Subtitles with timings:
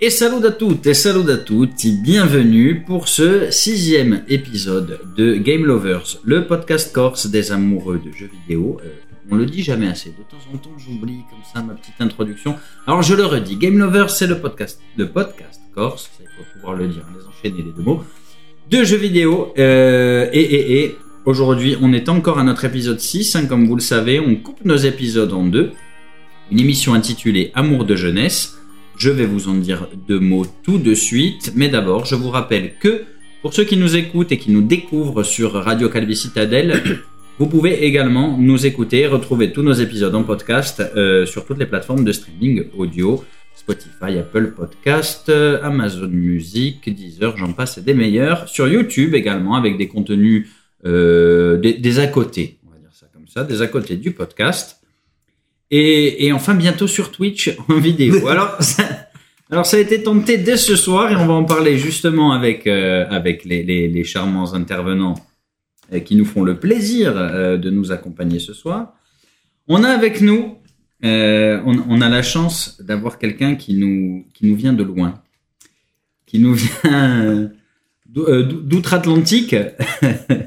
[0.00, 5.64] Et salut à toutes et salut à toutes, bienvenue pour ce sixième épisode de Game
[5.64, 8.78] Lovers, le podcast corse des amoureux de jeux vidéo.
[8.84, 8.90] Euh,
[9.28, 12.54] on le dit jamais assez, de temps en temps j'oublie comme ça ma petite introduction.
[12.86, 16.74] Alors je le redis, Game Lovers c'est le podcast, le podcast corse, il faut pouvoir
[16.76, 18.04] le dire, les enchaîner les deux mots,
[18.70, 19.52] de jeux vidéo.
[19.58, 24.20] Euh, et aujourd'hui on est encore à notre épisode 6, hein, comme vous le savez,
[24.20, 25.72] on coupe nos épisodes en deux.
[26.52, 28.57] Une émission intitulée Amour de jeunesse
[28.98, 32.74] je vais vous en dire deux mots tout de suite, mais d'abord, je vous rappelle
[32.78, 33.04] que
[33.42, 37.00] pour ceux qui nous écoutent et qui nous découvrent sur Radio Calvi Citadelle,
[37.38, 41.66] vous pouvez également nous écouter, retrouver tous nos épisodes en podcast euh, sur toutes les
[41.66, 43.24] plateformes de streaming audio,
[43.54, 45.30] Spotify, Apple Podcast,
[45.62, 48.48] Amazon Music, Deezer, j'en passe et des meilleurs.
[48.48, 50.48] Sur YouTube également avec des contenus
[50.86, 54.77] euh, des à côté, on va dire ça comme ça, des à côté du podcast.
[55.70, 58.26] Et, et, enfin bientôt sur Twitch en vidéo.
[58.28, 59.08] Alors, ça,
[59.50, 62.66] alors ça a été tenté dès ce soir et on va en parler justement avec
[62.66, 65.14] euh, avec les, les, les, charmants intervenants
[65.92, 68.92] euh, qui nous font le plaisir euh, de nous accompagner ce soir.
[69.66, 70.58] On a avec nous,
[71.02, 75.22] on, on, a la chance d'avoir quelqu'un qui nous qui nous vient de loin,
[76.26, 77.50] qui nous vient
[78.06, 79.54] d'outre-Atlantique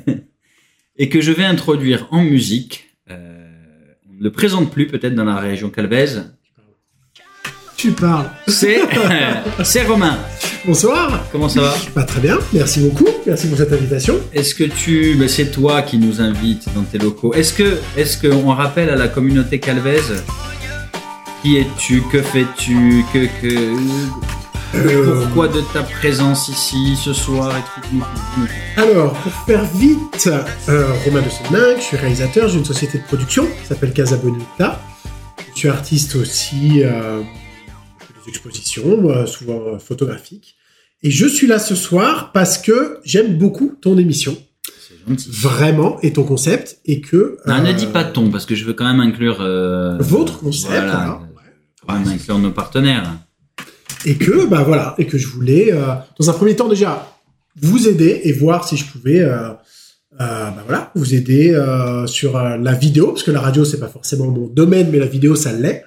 [0.98, 2.91] et que je vais introduire en musique
[4.22, 6.32] le présente plus peut-être dans la région calvaise.
[7.76, 8.30] Tu parles.
[8.48, 8.80] C'est
[9.64, 10.16] c'est Romain.
[10.64, 11.26] Bonsoir.
[11.32, 11.74] Comment ça va?
[11.96, 14.20] Bah, Très bien, merci beaucoup, merci pour cette invitation.
[14.32, 17.34] Est-ce que tu, bah, c'est toi qui nous invites dans tes locaux.
[17.34, 20.24] Est-ce que, est-ce qu'on rappelle à la communauté calvaise
[21.42, 23.76] qui es-tu, que fais-tu, que, que
[24.76, 27.54] euh, Pourquoi de ta présence ici ce soir
[28.78, 30.30] Alors, pour faire vite,
[30.70, 34.18] euh, Romain de Sonninck, je suis réalisateur, j'ai une société de production qui s'appelle Casa
[34.18, 34.82] Bonita.
[35.54, 37.22] Je suis artiste aussi, euh,
[38.24, 40.56] des expositions, euh, souvent photographiques.
[41.04, 44.38] Et je suis là ce soir parce que j'aime beaucoup ton émission.
[45.28, 47.38] Vraiment, et ton concept, et que...
[47.48, 49.44] Non, ne dis pas ton, parce que je veux quand même inclure...
[50.00, 51.20] Votre concept, voilà.
[51.86, 53.12] Quand même inclure nos partenaires
[54.06, 57.18] et que bah voilà et que je voulais euh, dans un premier temps déjà
[57.62, 59.50] vous aider et voir si je pouvais euh,
[60.20, 63.80] euh, bah voilà vous aider euh, sur euh, la vidéo parce que la radio c'est
[63.80, 65.84] pas forcément mon domaine mais la vidéo ça l'est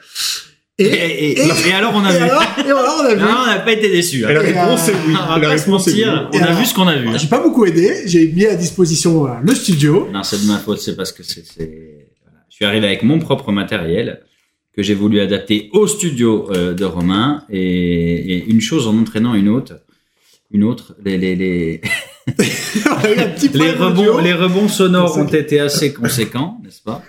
[0.76, 2.24] et, et, et, alors on a vu.
[2.24, 3.20] Alors, et alors on a vu.
[3.20, 4.26] Non, on n'a pas été déçus.
[4.26, 4.32] Hein.
[4.32, 5.14] la réponse est oui.
[5.14, 6.04] On la réponse est oui.
[6.04, 7.08] On a vu ce qu'on a vu.
[7.16, 8.02] J'ai pas beaucoup aidé.
[8.06, 10.08] J'ai mis à disposition le studio.
[10.12, 10.80] Non, c'est de ma faute.
[10.80, 11.44] C'est parce que c'est.
[11.56, 12.40] Voilà.
[12.50, 14.22] Je suis arrivé avec mon propre matériel
[14.76, 19.34] que j'ai voulu adapter au studio euh, de Romain et, et, une chose en entraînant
[19.34, 19.74] une autre,
[20.50, 21.80] une autre, les les les,
[23.54, 27.02] les rebonds les rebonds sonores ont été assez conséquents, n'est-ce pas?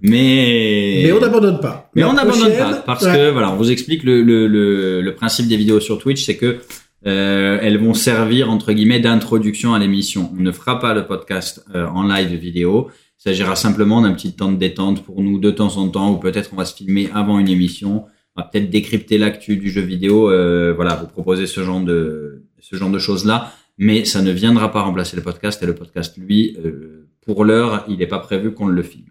[0.00, 1.90] Mais mais on n'abandonne pas.
[1.94, 3.12] Mais on n'abandonne pas parce ouais.
[3.12, 6.36] que voilà, on vous explique le, le, le, le principe des vidéos sur Twitch, c'est
[6.36, 6.58] que
[7.06, 10.30] euh, elles vont servir entre guillemets d'introduction à l'émission.
[10.36, 12.90] On ne fera pas le podcast euh, en live vidéo.
[13.22, 16.16] Il s'agira simplement d'un petit temps de détente pour nous de temps en temps, ou
[16.16, 18.06] peut-être on va se filmer avant une émission.
[18.34, 20.28] On va peut-être décrypter l'actu du jeu vidéo.
[20.28, 24.32] Euh, voilà, vous proposer ce genre de ce genre de choses là, mais ça ne
[24.32, 25.62] viendra pas remplacer le podcast.
[25.62, 29.10] Et le podcast, lui, euh, pour l'heure, il n'est pas prévu qu'on le filme.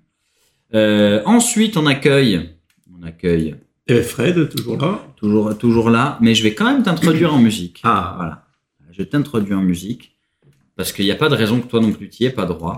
[0.74, 2.50] Euh, ensuite, on accueille,
[2.94, 3.56] on accueille.
[3.88, 5.08] Et Fred, toujours là?
[5.16, 6.18] Toujours, toujours là.
[6.20, 7.80] Mais je vais quand même t'introduire en musique.
[7.84, 8.46] Ah, voilà.
[8.92, 10.18] Je t'introduis en musique
[10.76, 12.46] parce qu'il n'y a pas de raison que toi non plus tu y aies pas
[12.46, 12.78] droit.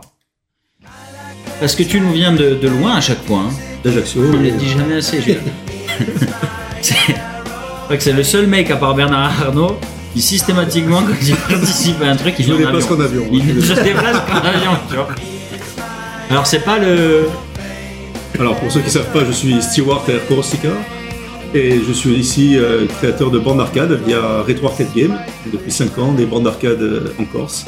[1.60, 3.44] Parce que tu nous viens de, de loin à chaque fois.
[3.48, 3.54] Hein.
[3.84, 4.22] D'Ajaccio.
[4.22, 5.22] On ne le dit jamais assez.
[6.82, 6.96] c'est
[7.90, 9.78] que c'est le seul mec à part Bernard Arnault
[10.14, 12.88] qui systématiquement quand il participe à un truc il, il vient en avion.
[12.88, 13.26] qu'en avion.
[13.32, 14.72] Il se déplace qu'en avion.
[14.90, 15.10] Tu vois.
[16.30, 17.26] Alors c'est pas le.
[18.40, 20.70] Alors pour ceux qui savent pas, je suis Stewart Air Corsica
[21.54, 25.20] et je suis ici euh, créateur de bandes d'arcade via Retro Arcade Game
[25.52, 27.66] depuis 5 ans, des bandes d'arcade euh, en Corse.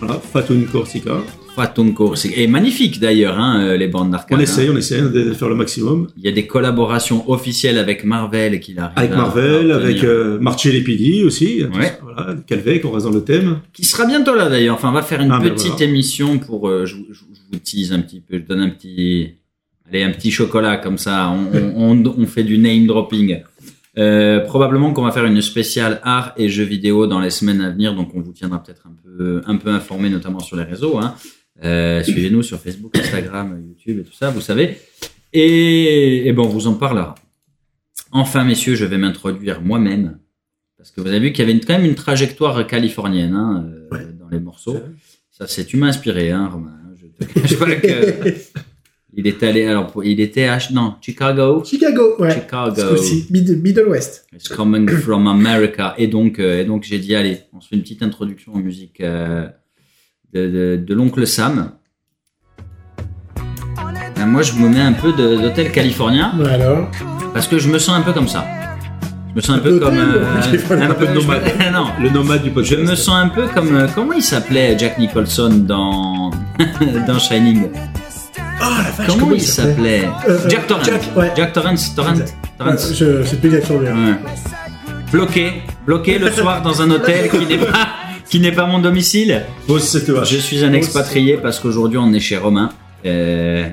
[0.00, 1.12] Voilà, Fatoun Corsica.
[1.54, 2.36] Fatum Corsica.
[2.36, 4.38] Et magnifique d'ailleurs, hein, les bandes d'arcade.
[4.38, 4.72] On essaye, hein.
[4.74, 6.08] on essaye de faire le maximum.
[6.16, 10.82] Il y a des collaborations officielles avec Marvel qui arrive Avec Marvel, avec euh, Marcelli
[10.82, 11.64] Pidi aussi.
[11.64, 11.98] Ouais.
[12.02, 13.60] Voilà, Calvec, on reste dans le thème.
[13.72, 14.76] Qui sera bientôt là d'ailleurs.
[14.76, 15.86] Enfin, on va faire une ah, petite voilà.
[15.86, 16.68] émission pour.
[16.68, 19.34] Euh, je, je, je, vous tease un petit peu, je donne un petit.
[19.88, 21.30] Allez, un petit chocolat comme ça.
[21.30, 23.40] On, on, on fait du name dropping.
[23.98, 27.70] Euh, probablement qu'on va faire une spéciale art et jeux vidéo dans les semaines à
[27.70, 30.98] venir, donc on vous tiendra peut-être un peu, un peu informé, notamment sur les réseaux.
[30.98, 31.14] Hein.
[31.64, 34.78] Euh, Suivez-nous sur Facebook, Instagram, YouTube et tout ça, vous savez.
[35.32, 37.14] Et, et bon, on vous en parlera.
[38.12, 40.18] Enfin, messieurs, je vais m'introduire moi-même
[40.76, 43.66] parce que vous avez vu qu'il y avait une, quand même une trajectoire californienne hein,
[43.68, 44.06] euh, ouais.
[44.18, 44.78] dans les morceaux.
[45.30, 46.76] Ça, c'est tu m'as inspiré, hein, Romain.
[46.96, 48.34] Je te cache pas que
[49.12, 51.64] Il est allé, alors, il était à, non, Chicago?
[51.64, 52.32] Chicago, ouais.
[52.32, 52.80] Chicago.
[52.92, 54.24] Aussi Mid- Middle West.
[54.32, 55.94] It's coming from America.
[55.98, 58.58] Et donc, euh, et donc j'ai dit, allez, on se fait une petite introduction en
[58.60, 59.48] musique euh,
[60.34, 61.72] de, de, de l'oncle Sam.
[64.16, 66.88] Ben, moi, je me mets un peu de- d'hôtel californien Ouais, alors.
[67.32, 68.44] parce que je me sens un peu comme ça.
[69.30, 70.24] Je me sens un peu comme euh,
[70.70, 71.42] un peu de nomade.
[71.72, 72.82] non, Le nomade du je podcast.
[72.82, 76.30] me sens un peu comme euh, comment il s'appelait Jack Nicholson dans
[77.06, 77.68] dans Shining?
[78.62, 80.08] Oh la vache, Comment, il s'appelait?
[80.28, 80.84] Euh, Jack Torrance.
[80.86, 81.32] Jack, ouais.
[81.36, 81.94] Jack Torrance.
[81.94, 82.18] Torrance.
[82.20, 82.34] Exact.
[82.58, 82.92] Torrance.
[82.94, 83.94] Je sais plus exactement bien.
[83.94, 84.18] Ouais.
[85.12, 87.88] Bloqué, bloqué le soir dans un hôtel qui n'est pas
[88.30, 89.42] qui n'est pas mon domicile.
[89.68, 92.70] Je suis un expatrié parce qu'aujourd'hui on est chez Romain.
[93.04, 93.68] Euh,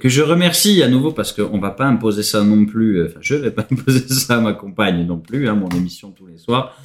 [0.00, 2.98] que je remercie à nouveau parce qu'on va pas imposer ça non plus.
[3.00, 5.48] euh, Enfin, je vais pas imposer ça à ma compagne non plus.
[5.48, 6.76] Hein, mon émission tous les soirs.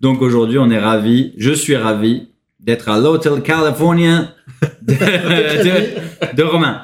[0.00, 1.32] Donc aujourd'hui on est ravi.
[1.36, 2.28] Je suis ravi
[2.60, 4.32] d'être à l'hôtel California
[4.82, 6.82] de, de, de Romain.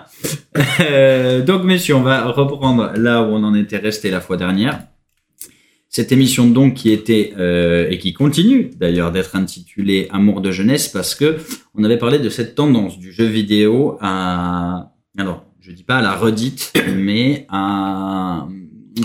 [0.81, 4.78] Euh, donc messieurs, on va reprendre là où on en était resté la fois dernière.
[5.94, 10.88] Cette émission donc qui était euh, et qui continue d'ailleurs d'être intitulée Amour de jeunesse
[10.88, 11.37] parce que
[11.76, 16.02] on avait parlé de cette tendance du jeu vidéo à alors je dis pas à
[16.02, 18.49] la redite mais à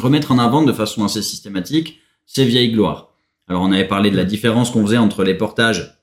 [0.02, 3.14] remettre en avant de façon assez systématique ces vieilles gloires.
[3.48, 6.02] Alors on avait parlé de la différence qu'on faisait entre les portages,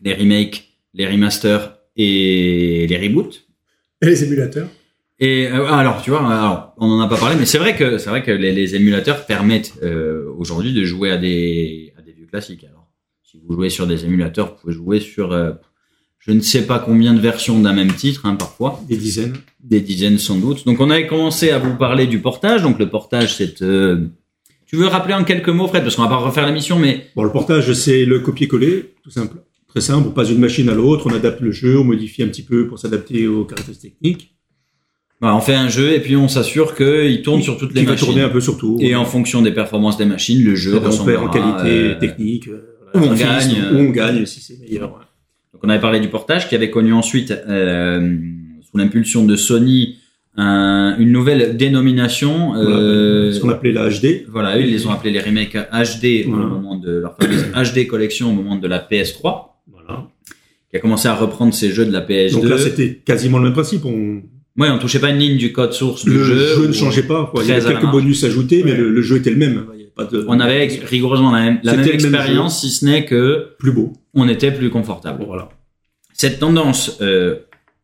[0.00, 3.46] les remakes, les remasters et les reboots.
[4.02, 4.68] Et les émulateurs.
[5.20, 7.98] Et euh, alors, tu vois, alors, on en a pas parlé, mais c'est vrai que
[7.98, 12.12] c'est vrai que les, les émulateurs permettent euh, aujourd'hui de jouer à des à des
[12.12, 12.64] vieux classiques.
[12.64, 12.86] Alors,
[13.24, 15.52] si vous jouez sur des émulateurs, vous pouvez jouer sur euh,
[16.20, 19.34] je ne sais pas combien de versions d'un même titre, hein, parfois, Des dizaines.
[19.62, 20.64] des dizaines sans doute.
[20.66, 22.62] Donc, on avait commencé à vous parler du portage.
[22.62, 24.06] Donc, le portage, c'est euh,
[24.66, 27.22] tu veux rappeler en quelques mots, Fred, parce qu'on va pas refaire l'émission, mais Bon,
[27.22, 29.36] le portage, c'est le copier-coller, tout simple.
[29.68, 32.28] Très simple, on passe d'une machine à l'autre, on adapte le jeu, on modifie un
[32.28, 34.34] petit peu pour s'adapter aux caractéristiques techniques.
[35.20, 37.86] Voilà, on fait un jeu et puis on s'assure qu'il tourne sur toutes les qui
[37.86, 38.06] va machines.
[38.06, 38.76] tourner un peu sur tout.
[38.80, 41.94] Et en fonction des performances des machines, le jeu on perd ressemblera, en qualité euh,
[41.98, 42.48] technique.
[42.48, 44.90] euh, où on gagne, euh, on gagne, si c'est meilleur.
[44.90, 45.04] ouais.
[45.52, 48.16] Donc on avait parlé du portage qui avait connu ensuite, euh,
[48.70, 49.96] sous l'impulsion de Sony,
[50.36, 52.54] un- une nouvelle dénomination.
[52.54, 54.24] Euh, ce qu'on appelait la HD.
[54.28, 56.44] voilà, ils les ont appelés les remakes HD Voilà.
[56.44, 57.44] au moment de leur fameuse
[57.74, 60.06] HD collection au moment de la PS3, Voilà.
[60.70, 62.34] qui a commencé à reprendre ces jeux de la PS2.
[62.34, 63.84] Donc là, c'était quasiment le même principe.
[63.84, 64.22] On...
[64.58, 66.34] ouais, on touchait pas une ligne du code source du Le jeu.
[66.56, 67.28] jeu, ne changeait pas.
[67.30, 67.42] Quoi.
[67.44, 68.78] Il y avait quelques bonus ajoutés, mais Ouais.
[68.78, 69.64] le, le jeu était le même.
[69.74, 70.24] Il y avait pas de...
[70.28, 73.92] On avait rigoureusement la même, la même expérience, si ce n'est que plus beau.
[74.14, 75.24] on était plus confortable.
[75.26, 75.48] Voilà.
[76.12, 77.36] cette tendance, euh,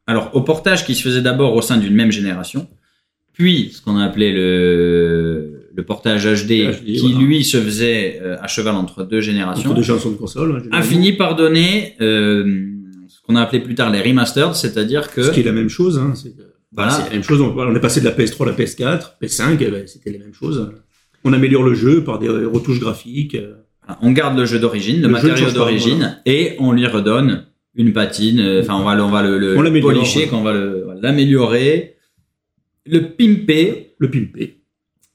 [0.06, 2.66] alors au portage qui se faisait d'abord au sein d'une même génération,
[3.32, 7.18] puis ce qu'on a appelé le, le portage HD, HD, qui voilà.
[7.18, 10.62] lui se faisait euh, à cheval entre deux générations, Entre deux de console.
[10.64, 12.44] hein, a fini par donner euh,
[13.08, 15.68] ce qu'on a appelé plus tard les remastered, c'est-à-dire que Ce qui est la même
[15.68, 15.98] chose.
[15.98, 16.12] Hein,
[16.74, 16.92] Voilà.
[16.92, 17.40] c'est la même chose.
[17.40, 20.18] On, on est passé de la PS3 à la PS4, PS5, eh ben, c'était les
[20.18, 20.72] mêmes choses.
[21.24, 23.34] On améliore le jeu par des retouches graphiques.
[23.36, 23.54] euh,
[24.02, 27.44] on garde le jeu d'origine, le, Le matériau d'origine, et on lui redonne
[27.74, 28.40] une patine.
[28.40, 30.52] euh, Enfin, on va, le- on va le, le On policher, le- on va
[31.00, 31.96] l'améliorer,
[32.86, 33.94] le pimper.
[33.98, 34.60] le pimpé.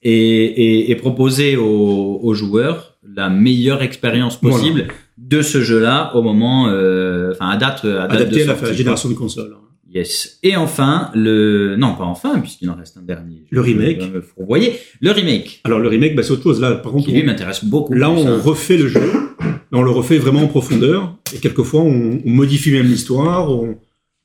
[0.02, 6.22] et, et, et proposer aux, aux joueurs la meilleure expérience possible de ce jeu-là au
[6.22, 9.54] moment, euh, enfin à date, à date Adapté de à la génération de console.
[9.92, 10.38] Yes.
[10.44, 13.44] Et enfin le, non pas enfin puisqu'il en reste un dernier.
[13.50, 14.12] Le remake.
[14.12, 14.78] Me fourvoyer.
[15.00, 15.60] Le remake.
[15.64, 16.60] Alors le remake, bah, c'est autre chose.
[16.60, 17.92] Là, par contre, Qui lui on- m'intéresse beaucoup.
[17.92, 18.40] là, on hein.
[18.42, 19.00] refait le jeu.
[19.72, 21.16] On le refait vraiment en profondeur.
[21.34, 23.76] Et quelquefois, on, on modifie même l'histoire, on-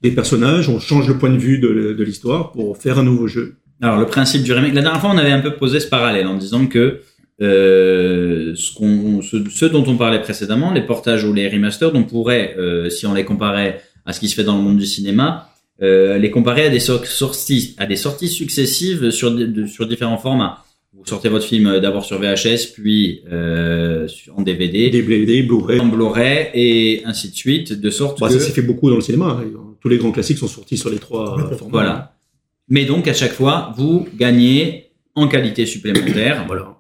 [0.02, 3.28] des personnages, on change le point de vue de, de l'histoire pour faire un nouveau
[3.28, 3.56] jeu.
[3.82, 4.74] Alors le principe du remake.
[4.76, 7.00] La dernière fois, on avait un peu posé ce parallèle en disant que
[7.42, 12.04] euh, ce, qu'on, ce, ce dont on parlait précédemment, les portages ou les remasters, on
[12.04, 14.86] pourrait, euh, si on les comparait à ce qui se fait dans le monde du
[14.86, 15.50] cinéma,
[15.82, 20.18] euh, les comparer à des sor- sorties, à des sorties successives sur, de- sur différents
[20.18, 20.64] formats.
[20.94, 25.80] Vous sortez votre film euh, d'abord sur VHS, puis euh, en DVD, DVD, Blu-ray.
[25.82, 28.96] en Blu-ray et ainsi de suite, de sorte Bah, que ça s'est fait beaucoup dans
[28.96, 29.38] le cinéma.
[29.42, 29.46] hein.
[29.82, 31.72] Tous les grands classiques sont sortis sur les trois euh, formats.
[31.72, 32.16] voilà.
[32.70, 36.46] Mais donc à chaque fois, vous gagnez en qualité supplémentaire.
[36.48, 36.78] Voilà.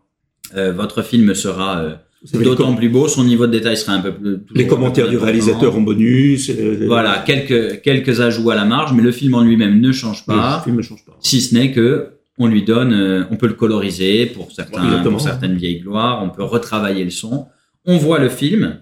[0.56, 2.00] Euh, votre film sera
[2.34, 4.39] les, d'autant plus beau, son niveau de détail sera un peu plus.
[4.53, 6.50] les commentaires plus du réalisateur en bonus.
[6.50, 10.24] euh, Voilà, quelques quelques ajouts à la marge, mais le film en lui-même ne change
[10.27, 11.17] Le pas, film ne change pas.
[11.22, 15.22] si ce n'est que on lui donne, euh, on peut le coloriser pour certains, pour
[15.22, 17.46] certaines vieilles gloires, on peut retravailler le son.
[17.86, 18.79] On voit le film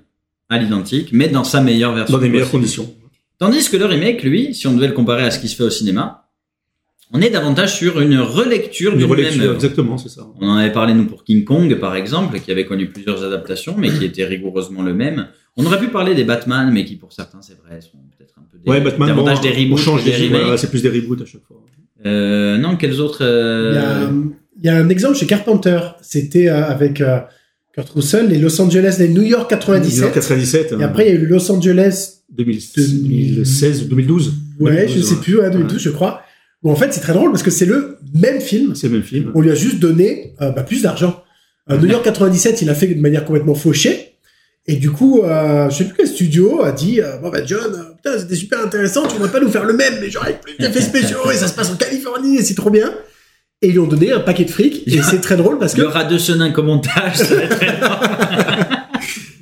[0.49, 2.17] à l'identique, mais dans sa meilleure version.
[2.17, 2.91] Dans des meilleures conditions.
[3.39, 5.63] Tandis que le remake, lui, si on devait le comparer à ce qui se fait
[5.63, 6.22] au cinéma,
[7.13, 9.55] on est davantage sur une relecture d'une même œuvre.
[9.55, 10.27] exactement, c'est ça.
[10.41, 13.75] On en avait parlé nous pour King Kong par exemple, qui avait connu plusieurs adaptations,
[13.77, 15.27] mais qui était rigoureusement le même.
[15.55, 18.45] On aurait pu parler des Batman, mais qui pour certains c'est vrai sont peut-être un
[18.51, 20.89] peu des, Ouais, Batman, davantage bon, des reboots, on change des voilà, c'est plus des
[20.89, 21.57] reboots à chaque fois.
[22.05, 24.23] Euh, non, quels autres Il y, a, euh,
[24.59, 25.79] il y a un exemple chez Carpenter.
[26.01, 27.19] C'était euh, avec euh,
[27.73, 30.13] Kurt Russell, les Los Angeles, les New York 97.
[30.13, 30.75] 97.
[30.79, 34.33] Et après, il y a eu Los Angeles 2016 ou 2012.
[34.59, 36.21] Ouais, 2012, je sais plus, ouais, 2012, je crois.
[36.63, 38.73] Où en fait, c'est très drôle parce que c'est le même film.
[38.75, 39.31] C'est le même film.
[39.35, 41.21] On lui a juste donné euh, bah, plus d'argent.
[41.69, 44.09] Euh, New York 97, il a fait de manière complètement fauchée.
[44.65, 47.73] Et du coup, euh, je sais plus quel studio a dit, euh, bon bah John,
[47.73, 50.39] euh, putain, c'était super intéressant, tu voudrais pas nous faire le même, mais genre avec
[50.39, 52.93] plus d'effets spéciaux et ça se passe en Californie et c'est trop bien.
[53.61, 55.77] Et ils lui ont donné un paquet de fric et c'est très drôle parce Il
[55.77, 57.19] que y aura deux Senin comme montage.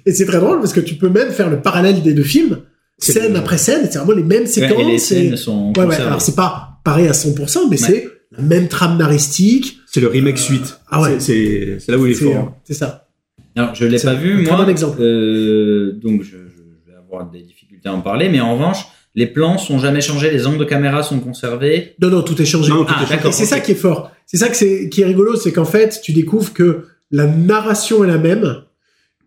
[0.06, 2.60] et c'est très drôle parce que tu peux même faire le parallèle des deux films,
[2.98, 4.80] scène le- après scène, c'est vraiment les mêmes Ouais, séquences.
[4.80, 8.08] et les et- scènes sont Ouais, ouais, alors c'est pas pareil à 100%, mais c'est
[8.32, 9.78] la même trame naristique.
[9.88, 10.80] C'est le remake suite.
[10.90, 11.20] Ah ouais.
[11.20, 12.56] C'est- là où il est fort.
[12.64, 13.08] c'est ça.
[13.56, 14.64] Alors, je l'ai pas un vu, très moi.
[14.66, 14.98] bon exemple.
[15.02, 19.28] Euh, donc, je, je vais avoir des difficultés à en parler, mais en revanche, les
[19.28, 21.94] plans sont jamais changés, les angles de caméra sont conservés.
[22.02, 22.70] Non, non, tout est changé.
[22.72, 23.32] Non, tout Ah, est d'accord.
[23.32, 24.10] Et c'est ça qui est fort.
[24.26, 28.06] C'est ça que c'est, qui est rigolo, c'est qu'en fait, tu découvres que la narration
[28.06, 28.62] est la même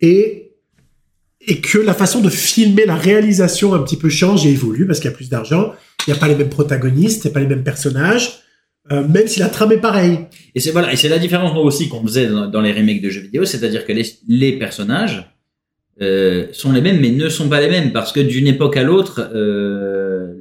[0.01, 0.53] et,
[1.47, 5.01] et que la façon de filmer la réalisation un petit peu change et évolue parce
[5.01, 5.75] qu'il y a plus d'argent.
[6.07, 8.41] Il n'y a pas les mêmes protagonistes, il n'y a pas les mêmes personnages,
[8.93, 10.21] euh, même si la trame est pareille.
[10.55, 13.03] Et c'est voilà, et c'est la différence moi aussi qu'on faisait dans, dans les remakes
[13.03, 15.31] de jeux vidéo, c'est-à-dire que les, les personnages
[16.03, 18.83] euh, sont les mêmes, mais ne sont pas les mêmes parce que d'une époque à
[18.83, 20.35] l'autre, euh,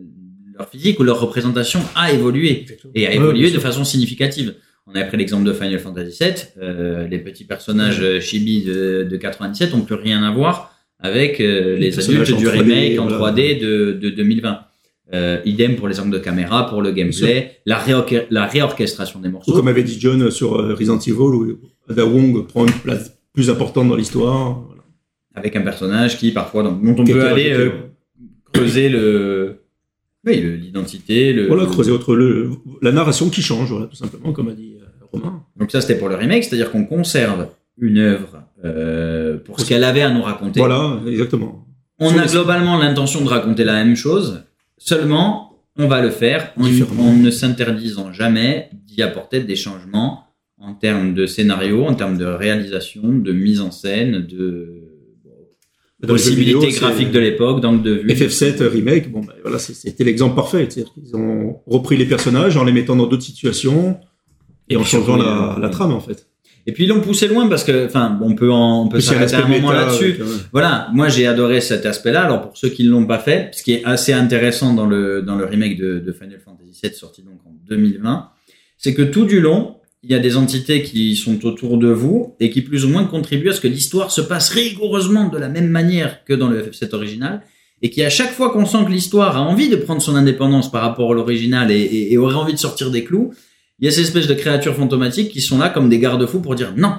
[0.58, 2.66] leur physique ou leur représentation a évolué
[2.96, 4.56] et a évolué de façon significative.
[4.86, 9.18] On a pris l'exemple de Final Fantasy VII, euh, les petits personnages chibi de, de
[9.18, 13.00] 97 ont plus rien à voir avec euh, les personnages adultes du en 3D, remake
[13.00, 13.34] en voilà.
[13.34, 14.63] 3D de, de 2020.
[15.14, 19.30] Euh, idem pour les angles de caméra, pour le gameplay, la, réorche- la réorchestration des
[19.30, 19.54] Ou morceaux.
[19.54, 23.50] comme avait dit John sur euh, Resident Evil, où Ada Wong prend une place plus
[23.50, 24.62] importante dans l'histoire.
[24.68, 24.82] Voilà.
[25.36, 27.70] avec un personnage qui parfois donc, dont on peut aller euh,
[28.52, 29.58] creuser le
[30.26, 32.50] oui le- l'identité le Voilà, creuser autre le,
[32.82, 35.44] la narration qui change, voilà, tout simplement, comme a dit euh, Romain.
[35.60, 39.84] donc ça c'était pour le remake c'est-à-dire qu'on conserve une œuvre euh, pour ce qu'elle
[39.84, 41.68] avait à nous raconter Voilà, exactement.
[42.00, 44.44] on Sur a globalement l'intention de raconter la même chose
[44.86, 50.26] seulement on va le faire en, ne s'interdisant jamais d'y apporter des changements
[50.60, 54.80] en termes de scénario en termes de réalisation de mise en scène de
[56.18, 60.68] c'est- graphiques de l'époque d'angle de vue FF7 remake, bon, ben, voilà, c'était l'exemple parfait.
[60.70, 63.98] C'est-à-dire qu'ils ont repris les personnages en les mettant dans d'autres situations
[64.70, 66.28] et, Et en changeant la, euh, la trame, en fait.
[66.66, 69.36] Et puis ils l'ont poussé loin parce que, enfin, on peut en, on peut s'arrêter
[69.36, 70.14] un moment là-dessus.
[70.54, 72.24] Voilà, moi j'ai adoré cet aspect-là.
[72.24, 75.22] Alors pour ceux qui ne l'ont pas fait, ce qui est assez intéressant dans le
[75.22, 78.30] dans le remake de, de Final Fantasy VII sorti donc en 2020,
[78.78, 82.36] c'est que tout du long, il y a des entités qui sont autour de vous
[82.40, 85.50] et qui plus ou moins contribuent à ce que l'histoire se passe rigoureusement de la
[85.50, 87.42] même manière que dans le FF7 original
[87.82, 90.72] et qui à chaque fois qu'on sent que l'histoire a envie de prendre son indépendance
[90.72, 93.34] par rapport à l'original et, et- et aurait envie de sortir des clous,
[93.84, 96.56] il y a ces espèces de créatures fantomatiques qui sont là comme des garde-fous pour
[96.56, 96.94] dire non,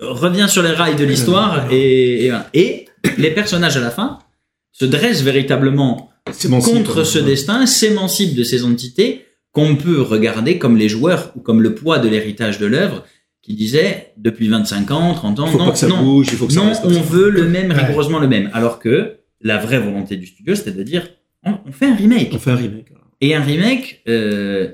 [0.00, 2.84] reviens sur les rails de l'histoire et, et,
[3.18, 4.20] les personnages à la fin
[4.70, 6.12] se dressent véritablement
[6.64, 11.60] contre ce destin, s'émancipent de ces entités qu'on peut regarder comme les joueurs ou comme
[11.60, 13.02] le poids de l'héritage de l'œuvre
[13.42, 16.38] qui disait depuis 25 ans, 30 ans, faut non, pas que ça non, bouge, il
[16.38, 16.82] faut que ça non, reste.
[16.84, 17.78] on veut le même, Ouais.
[17.78, 18.48] rigoureusement le même.
[18.52, 21.08] Alors que la vraie volonté du studio, c'était de dire,
[21.44, 22.30] on, on fait un remake.
[22.32, 22.92] On fait un remake.
[23.24, 24.68] Et un remake euh,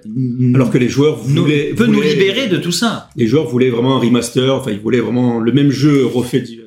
[0.55, 3.11] Alors que les joueurs nous- voulaient, peut nous voulaient- libérer de tout ça.
[3.15, 6.59] Les joueurs voulaient vraiment un remaster, enfin ils voulaient vraiment le même jeu refait di-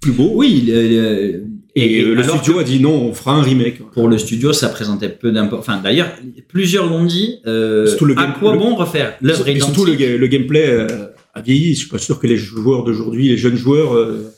[0.00, 0.32] plus beau.
[0.34, 1.44] Oui, le- le-
[1.76, 3.78] Et, euh, le studio a dit non, on fera un remake.
[3.94, 5.68] pour le studio, ça présentait peu d'importance.
[5.68, 6.10] Enfin, d'ailleurs,
[6.48, 7.36] plusieurs l'ont dit.
[7.46, 7.86] Euh,
[8.16, 10.86] à game- quoi le- bon refaire l'œuvre Et surtout le, le gameplay euh,
[11.34, 11.74] a vieilli.
[11.74, 14.32] Je suis pas sûr que les joueurs d'aujourd'hui, les jeunes joueurs, euh,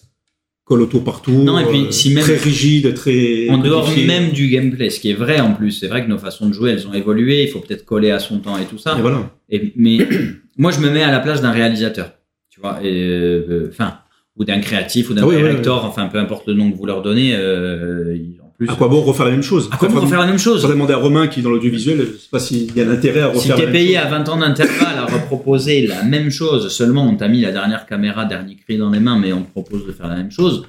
[0.78, 1.32] auto partout.
[1.32, 4.06] Non, et puis, euh, si même- très rigide, très En dehors codifié.
[4.06, 6.54] même du gameplay, ce qui est vrai en plus, c'est vrai que nos façons de
[6.54, 7.42] jouer, elles ont évolué.
[7.44, 8.96] Il faut peut-être coller à son temps et tout ça.
[8.98, 9.30] Et voilà.
[9.48, 9.98] Et, mais
[10.58, 12.12] moi, je me mets à la place d'un réalisateur,
[12.50, 13.94] tu vois, et, euh, enfin,
[14.36, 16.86] ou d'un créatif ou d'un Ah oui, directeur, enfin, peu importe le nom que vous
[16.86, 17.32] leur donnez.
[17.34, 18.16] Euh,
[18.60, 20.60] plus, À quoi bon refaire la même chose à quoi bon refaire la même chose
[20.60, 23.20] Faudrait demander à Romain qui est dans l'audiovisuel, je sais pas s'il y a l'intérêt
[23.22, 24.04] à Si refaire t'es la même payé chose.
[24.06, 27.86] à 20 ans d'intervalle à reproposer la même chose, seulement on t'a mis la dernière
[27.86, 30.66] caméra, dernier cri dans les mains, mais on te propose de faire la même chose,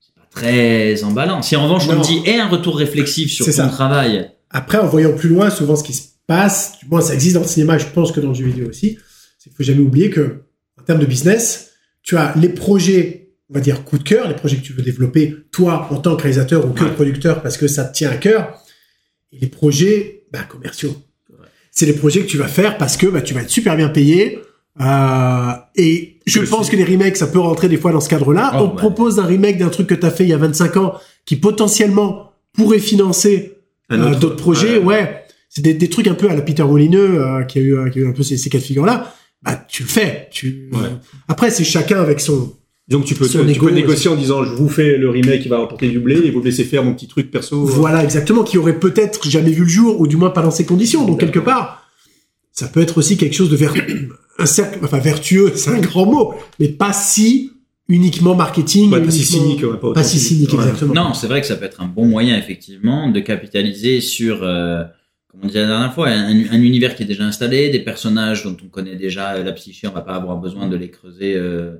[0.00, 1.42] c'est pas très emballant.
[1.42, 3.68] Si en revanche on te dit, et un retour réflexif sur ton ça.
[3.68, 7.34] travail, Après, en voyant plus loin, souvent, ce qui se passe, du moins, ça existe
[7.34, 8.98] dans le cinéma, je pense que dans le jeu vidéo aussi,
[9.38, 10.42] c'est qu'il faut jamais oublier que,
[10.80, 11.72] en termes de business,
[12.02, 13.23] tu as les projets,
[13.54, 16.16] on va dire, coup de cœur, les projets que tu veux développer, toi, en tant
[16.16, 18.58] que réalisateur ou que producteur, parce que ça te tient à cœur,
[19.32, 20.96] et les projets, bah, commerciaux.
[21.70, 23.88] C'est les projets que tu vas faire parce que, bah, tu vas être super bien
[23.88, 24.40] payé,
[24.80, 28.52] euh, et je pense que les remakes, ça peut rentrer des fois dans ce cadre-là.
[28.54, 28.76] Oh, On te ouais.
[28.78, 30.94] propose un remake d'un truc que tu as fait il y a 25 ans,
[31.24, 33.52] qui potentiellement pourrait financer
[33.92, 34.84] euh, autre- d'autres projets, ouais.
[34.84, 35.24] ouais.
[35.48, 37.98] c'est des, des trucs un peu à la Peter Molineux euh, qui a eu qui
[38.00, 39.14] a eu un peu ces, ces cas de figure là.
[39.42, 40.28] Bah tu le fais.
[40.32, 40.70] Tu.
[40.72, 40.88] Ouais.
[41.28, 42.54] Après c'est chacun avec son.
[42.88, 43.38] Donc tu peux, tu
[43.72, 46.40] négocier en disant je vous fais le remake qui va rapporter du blé et vous
[46.40, 47.64] me laissez faire mon petit truc perso.
[47.64, 50.66] Voilà exactement qui aurait peut-être jamais vu le jour ou du moins pas dans ces
[50.66, 51.06] conditions.
[51.06, 51.88] Donc quelque part,
[52.52, 53.74] ça peut être aussi quelque chose de ver
[54.38, 57.52] un cercle, enfin vertueux, c'est un grand mot, mais pas si
[57.88, 58.90] uniquement marketing.
[58.92, 60.52] Ouais, pas si cynique, ouais, pas Pas si cynique.
[60.52, 60.94] exactement.
[60.94, 64.82] Non, c'est vrai que ça peut être un bon moyen, effectivement, de capitaliser sur, euh,
[65.28, 68.44] comme on disait la dernière fois, un, un univers qui est déjà installé, des personnages
[68.44, 71.34] dont on connaît déjà la psyché, on va pas avoir besoin de les creuser.
[71.34, 71.76] Euh...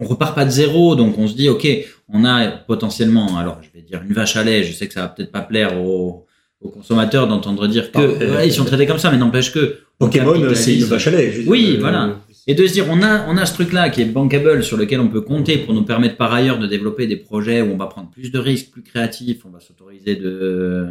[0.00, 1.66] On repart pas de zéro, donc on se dit, ok,
[2.12, 5.02] on a potentiellement, alors je vais dire une vache à lait, je sais que ça
[5.02, 6.26] va peut-être pas plaire aux,
[6.60, 9.78] aux consommateurs d'entendre dire que euh, ouais, ils sont traités comme ça, mais n'empêche que
[10.00, 11.44] on Pokémon, c'est une vache à lait.
[11.46, 12.18] Oui, Euh, voilà.
[12.46, 15.00] Et de se dire, on a, on a ce truc-là qui est bankable, sur lequel
[15.00, 17.86] on peut compter pour nous permettre par ailleurs de développer des projets où on va
[17.86, 20.88] prendre plus de risques, plus créatifs, on va s'autoriser de,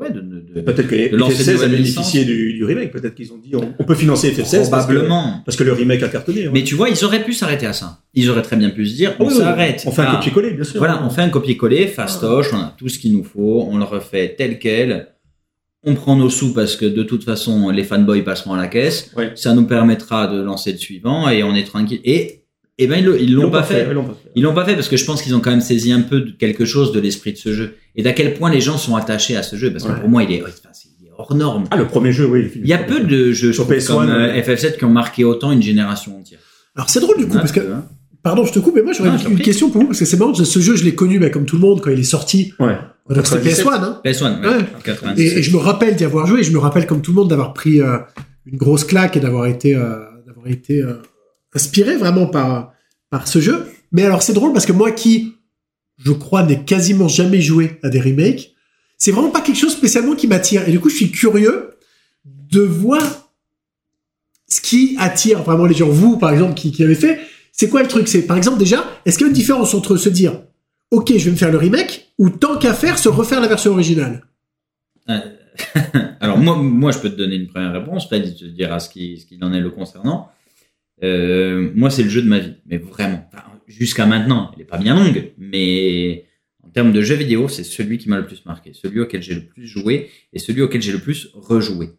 [0.00, 2.90] ouais, de, de, de- Peut-être que de lancer de FF16 a bénéficié du, du remake.
[2.92, 5.42] Peut-être qu'ils ont dit on, on peut financer FF16 parce que, probablement.
[5.44, 6.46] parce que le remake a cartonné.
[6.46, 6.50] ouais.
[6.52, 8.00] Mais tu vois, ils auraient pu s'arrêter à ça.
[8.14, 9.82] Ils auraient très bien pu se dire, Ah on oui, oui, s'arrête.
[9.86, 10.78] On fait un copier-coller, bien sûr.
[10.78, 13.84] Voilà, on fait un copier-coller, fastoche, on a tout ce qu'il nous faut, on le
[13.84, 15.08] refait tel quel.
[15.88, 19.12] On prend nos sous parce que de toute façon, les fanboys passeront à la caisse.
[19.16, 19.30] Ouais.
[19.36, 22.00] Ça nous permettra de lancer le suivant et on est tranquille.
[22.04, 22.42] Et,
[22.78, 23.86] et ben, ils l'ont pas fait.
[23.88, 24.30] ils l'ont pas fait.
[24.34, 26.20] Ils l'ont pas fait parce que je pense qu'ils ont quand même saisi un peu
[26.20, 28.96] de quelque chose de l'esprit de ce jeu et d'à quel point les gens sont
[28.96, 30.00] attachés à ce jeu parce que Ouais.
[30.00, 31.64] pour moi il est, enfin, c'est- il est hors norme.
[31.70, 32.50] Ah, le premier jeu, oui.
[32.54, 34.42] Il y a peu de jeux je Sur trouve, PS1, comme euh, ouais.
[34.42, 36.40] FF7 qui ont marqué autant une génération entière.
[36.76, 37.84] Alors c'est drôle du coup parce que hein.
[38.22, 40.18] pardon je te coupe mais moi j'aurais Non, une, question pour vous parce que c'est
[40.18, 42.52] marrant ce jeu je l'ai connu bah, comme tout le monde quand il est sorti
[42.60, 42.76] Ouais.
[43.08, 43.64] donc c'était 97.
[43.64, 44.64] PS1 hein PS1, ouais, Ouais.
[44.76, 45.18] en 97.
[45.18, 47.16] et, et je me rappelle d'y avoir joué et je me rappelle comme tout le
[47.16, 47.96] monde d'avoir pris euh,
[48.44, 50.96] une grosse claque et d'avoir été euh, d'avoir été euh,
[51.56, 52.72] inspiré vraiment par
[53.10, 55.34] par ce jeu mais alors c'est drôle parce que moi qui
[55.98, 58.54] je crois n'ai quasiment jamais joué à des remakes
[58.98, 61.70] c'est vraiment pas quelque chose spécialement qui m'attire et du coup je suis curieux
[62.24, 63.02] de voir
[64.48, 67.18] ce qui attire vraiment les gens vous par exemple qui, qui avez fait
[67.58, 68.06] c'est quoi le truc?
[68.06, 70.42] C'est par exemple déjà est-ce qu'il y a une différence entre se dire
[70.90, 73.72] ok je vais me faire le remake ou tant qu'à faire se refaire la version
[73.72, 74.26] originale?
[76.20, 78.06] Alors moi, moi, je peux te donner une première réponse.
[78.06, 80.30] Fred, il te dira ce qui, ce qu'il en est le concernant.
[81.02, 83.28] Euh, moi, c'est le jeu de ma vie, mais vraiment.
[83.32, 86.24] Enfin, Jusqu'à maintenant, elle est pas bien longue, mais
[86.64, 89.34] en termes de jeu vidéo, c'est celui qui m'a le plus marqué, celui auquel j'ai
[89.34, 91.90] le plus joué et celui auquel j'ai le plus rejoué.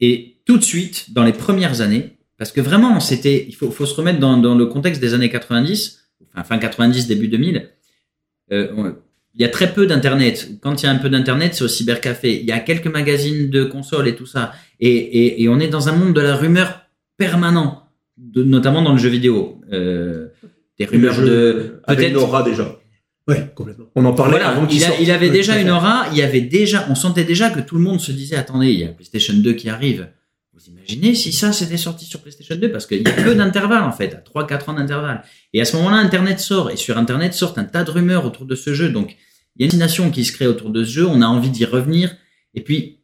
[0.00, 3.84] Et tout de suite, dans les premières années, parce que vraiment, c'était, il faut, faut
[3.86, 7.68] se remettre dans, dans le contexte des années 90, enfin fin 90, début 2000.
[8.52, 8.94] Euh, on-
[9.34, 10.50] il y a très peu d'internet.
[10.60, 12.38] Quand il y a un peu d'internet, c'est au cybercafé.
[12.38, 14.52] Il y a quelques magazines de consoles et tout ça.
[14.78, 16.82] Et, et, et on est dans un monde de la rumeur
[17.16, 17.81] permanent,
[18.22, 19.60] de, notamment dans le jeu vidéo.
[19.72, 20.28] Euh,
[20.78, 22.16] des rumeurs jeu de une peut-être.
[22.22, 22.78] aura déjà.
[23.28, 25.00] ouais complètement On en parlait Voilà, avant qu'il il, a- sorte.
[25.02, 26.06] il avait Ouais, déjà une aura.
[26.12, 28.80] Il y avait déjà, on sentait déjà que tout le monde se disait attendez, il
[28.80, 30.08] y a PlayStation 2 qui arrive.
[30.54, 33.82] Vous imaginez si ça c'était sorti sur PlayStation 2 parce qu'il y a peu d'intervalle
[33.82, 35.22] en fait, à 3-4 ans d'intervalle.
[35.52, 38.46] Et à ce moment-là, Internet sort et sur Internet sortent un tas de rumeurs autour
[38.46, 38.88] de ce jeu.
[38.88, 39.16] Donc
[39.56, 41.06] il y a une fascination qui se crée autour de ce jeu.
[41.06, 42.14] On a envie d'y revenir.
[42.54, 43.00] Et puis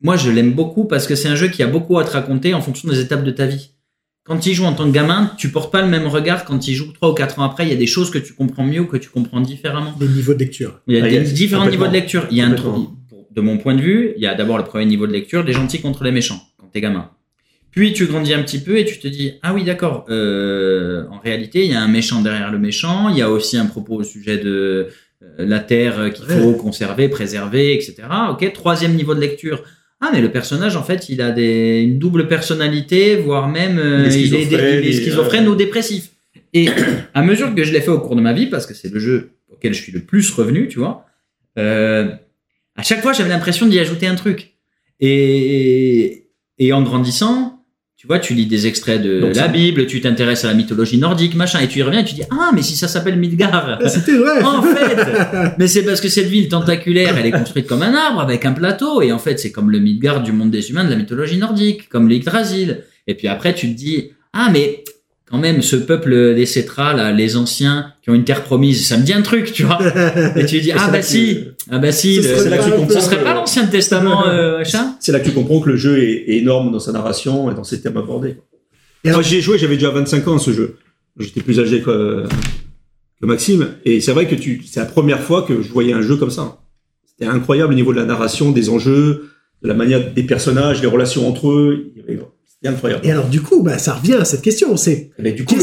[0.00, 2.54] moi, je l'aime beaucoup parce que c'est un jeu qui a beaucoup à te raconter
[2.54, 3.70] en fonction des étapes de ta vie.
[4.24, 6.74] Quand tu joues en tant que gamin, tu portes pas le même regard quand tu
[6.74, 7.64] joues trois ou quatre ans après.
[7.66, 9.94] Il y a des choses que tu comprends mieux ou que tu comprends différemment.
[10.00, 11.92] les niveaux de lecture Il y a Ah, des il y a- différents niveaux de
[11.92, 12.26] lecture.
[12.30, 12.50] Il y a un
[13.34, 15.54] de mon point de vue, il y a d'abord le premier niveau de lecture, des
[15.54, 17.10] gentils contre les méchants, quand t'es gamin.
[17.70, 20.04] Puis tu grandis un petit peu et tu te dis ah oui d'accord.
[20.10, 23.08] euh, en réalité, il y a un méchant derrière le méchant.
[23.08, 24.88] Il y a aussi un propos au sujet de
[25.22, 28.02] euh, la terre qu'il faut conserver, préserver, etc.
[28.30, 28.52] Ok.
[28.52, 29.64] Troisième niveau de lecture.
[30.04, 34.06] Ah mais le personnage en fait il a des, une double personnalité, voire même euh,
[34.10, 36.10] Il est est, schizophrène, il est il- schizophrène ou dépressif.
[36.52, 36.68] Et
[37.14, 38.98] à mesure que je l'ai fait au cours de ma vie, parce que c'est le
[38.98, 41.06] jeu auquel je suis le plus revenu, tu vois,
[41.58, 42.08] euh,
[42.76, 44.54] à chaque fois j'avais l'impression d'y ajouter un truc.
[45.00, 46.26] Et,
[46.58, 47.61] et en grandissant,
[48.02, 50.98] tu vois, tu lis des extraits de Donc, la Bible, tu t'intéresses à la mythologie
[50.98, 53.78] nordique, machin, et tu y reviens et tu dis ah mais si ça s'appelle Midgard.
[53.80, 57.68] Ah, c'était vrai En fait, mais c'est parce que cette ville tentaculaire, elle est construite
[57.68, 60.50] comme un arbre avec un plateau, et en fait, c'est comme le Midgard du monde
[60.50, 62.82] des humains de la mythologie nordique, comme l'Yggdrasil.
[63.06, 64.82] Et puis après, tu te dis, ah, mais
[65.32, 68.96] quand même, ce peuple des Cétras, là, les anciens qui ont une terre promise, ça
[68.98, 69.78] me dit un truc, tu vois.
[70.36, 71.38] Et tu dis, ah bah si,
[71.70, 73.24] ah bah si, Ce le- serait là que tu pas un comprends peu- ce serait
[73.24, 74.94] pas l'Ancien Testament, euh, machin.
[75.00, 77.54] C'est là que tu comprends que le jeu est, est énorme dans sa narration et
[77.54, 78.36] dans ses thèmes abordés.
[79.04, 80.76] Et alors- Moi, j'y ai joué, j'avais déjà 25 ans à ce jeu.
[81.18, 82.24] J'étais plus âgé que,
[83.20, 83.68] que Maxime.
[83.86, 86.30] Et c'est vrai que tu, c'est la première fois que je voyais un jeu comme
[86.30, 86.58] ça.
[87.06, 89.30] C'était incroyable au niveau de la narration, des enjeux,
[89.62, 91.92] de la manière des personnages, les relations entre eux.
[91.96, 93.04] Il y avait- C'était incroyable.
[93.06, 94.76] Et alors, du coup, bah, ça revient à cette question.
[94.76, 95.54] C'est, Mais du coup,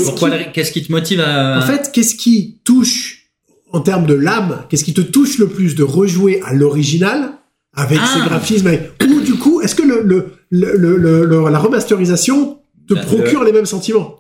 [0.54, 1.58] Qu'est-ce qui te motive à...
[1.60, 3.30] en fait, qu'est-ce qui touche,
[3.72, 7.32] en termes de l'âme, qu'est-ce qui te touche le plus de rejouer à l'original,
[7.74, 8.08] avec Ah.
[8.14, 12.60] ses graphismes, avec- ou du coup, est-ce que le, le, le, le- le- la remasterisation
[12.88, 14.16] te Bah, procure les mêmes sentiments?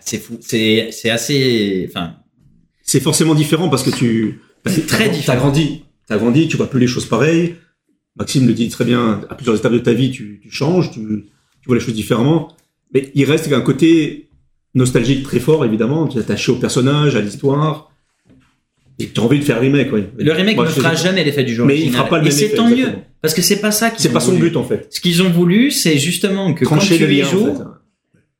[0.00, 0.38] C'est fou.
[0.40, 1.86] C'est c'est assez.
[1.88, 2.14] Enfin,
[2.82, 4.40] C'est forcément différent parce que tu.
[4.66, 5.24] C'est très différent.
[5.26, 7.56] T'as grandi, t'as grandi, tu vois plus les choses pareilles.
[8.16, 9.22] Maxime le dit très bien.
[9.28, 11.00] À plusieurs étapes de ta vie, tu, tu changes, tu,
[11.64, 12.48] tu vois les choses différemment.
[12.92, 14.28] Mais il reste un côté
[14.74, 16.06] nostalgique très fort, évidemment.
[16.06, 17.90] Tu es attaché au personnage, à l'histoire.
[18.98, 20.04] Et tu as envie de faire remake, oui.
[20.18, 22.30] le remake Moi, ne fera jamais l'effet du jeu Mais il fera pas le Et
[22.30, 22.90] c'est tant mieux.
[23.22, 24.50] Parce que c'est pas ça C'est pas son voulu.
[24.50, 24.88] but, en fait.
[24.90, 27.62] Ce qu'ils ont voulu, c'est justement que quand tu y lien, joues, en fait.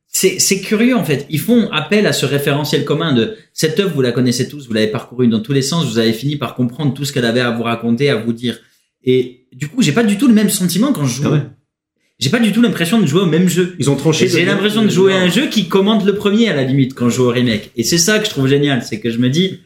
[0.07, 1.25] c'est c'est curieux en fait.
[1.31, 4.73] Ils font appel à ce référentiel commun de cette œuvre, vous la connaissez tous, vous
[4.73, 7.41] l'avez parcourue dans tous les sens, vous avez fini par comprendre tout ce qu'elle avait
[7.41, 8.59] à vous raconter, à vous dire.
[9.03, 11.23] Et du coup, j'ai pas du tout le même sentiment quand je joue.
[11.25, 11.41] Ah ouais.
[12.19, 13.75] J'ai pas du tout l'impression de jouer au même jeu.
[13.77, 14.27] Ils ont tranché.
[14.27, 17.09] J'ai l'impression de jouer à un jeu qui commande le premier à la limite quand
[17.09, 17.71] je joue au remake.
[17.75, 19.59] Et c'est ça que je trouve génial, c'est que je me dis,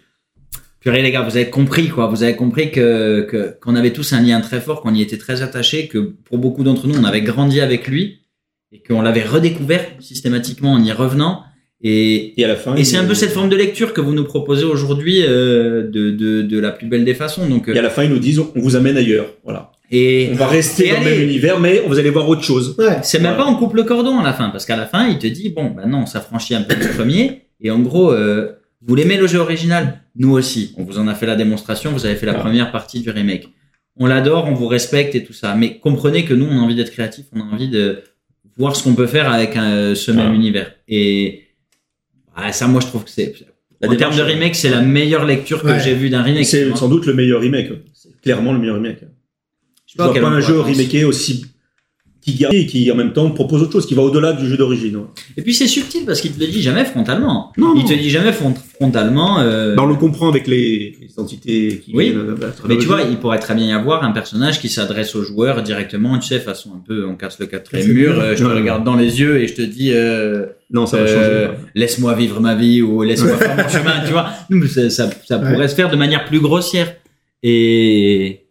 [0.79, 4.21] purée les gars, vous avez compris quoi, vous avez compris que qu'on avait tous un
[4.21, 7.21] lien très fort, qu'on y était très attachés, que pour beaucoup d'entre nous, on avait
[7.21, 8.21] grandi avec lui
[8.71, 11.43] et qu'on l'avait redécouvert systématiquement en y revenant.
[11.81, 12.75] Et Et à la fin.
[12.75, 16.11] et c'est un peu cette forme de lecture que vous nous proposez aujourd'hui euh, de,
[16.11, 17.47] de de la plus belle des façons.
[17.47, 19.27] Donc euh, Et à la fin, ils nous disent, on vous amène ailleurs.
[19.45, 19.71] Voilà.
[19.91, 22.75] Et On va rester dans le même univers, mais vous allez voir autre chose.
[22.77, 22.99] Ouais.
[23.03, 25.17] C'est même pas on coupe le cordon à la fin, parce qu'à la fin, il
[25.17, 28.51] te dit, bon, bah non, ça franchit un peu du premier, et en gros, euh,
[28.85, 30.01] vous l'aimez le jeu original?
[30.15, 30.73] Nous aussi.
[30.77, 33.49] On vous en a fait la démonstration, vous avez fait la première partie du remake.
[33.97, 36.75] On l'adore, on vous respecte et tout ça, mais comprenez que nous, on a envie
[36.75, 38.01] d'être créatifs, on a envie de
[38.57, 40.35] voir ce qu'on peut faire avec un- ce même Ah.
[40.35, 40.71] univers.
[40.87, 41.43] Et
[42.35, 43.33] ah, ça, moi, je trouve que c'est...
[43.81, 45.79] La En termes de démarche, remake, c'est la meilleure lecture que Ouais.
[45.79, 46.45] j'ai vue d'un remake.
[46.45, 47.69] C'est sans doute le meilleur remake.
[47.93, 48.99] C'est clairement le meilleur remake.
[49.91, 51.45] Je Je vois pas un jeu remaké aussi
[52.21, 54.57] qui garde et qui en même temps propose autre chose, qui va au-delà du jeu
[54.57, 54.99] d'origine.
[55.37, 57.53] Et puis c'est subtil parce qu'il te le dit jamais frontalement.
[57.57, 57.87] Non, il non.
[57.87, 59.39] te dit jamais front- frontalement.
[59.39, 62.09] euh, Bah, on le comprend avec les, les entités qui Oui.
[62.11, 64.67] viennent travers Mais le tu vois, il pourrait très bien y avoir un personnage qui
[64.67, 68.35] s'adresse aux joueurs directement, tu sais, façon un peu, on casse le quatrième mur, euh,
[68.35, 71.47] je te regarde dans les yeux et je te dis, euh, Non, ça va euh,
[71.47, 71.57] changer.
[71.73, 74.29] laisse-moi vivre ma vie ou laisse-moi faire mon chemin, tu vois.
[74.67, 75.53] Ça, ça, ça Ouais.
[75.53, 76.93] pourrait se faire de manière plus grossière.
[77.43, 78.41] Et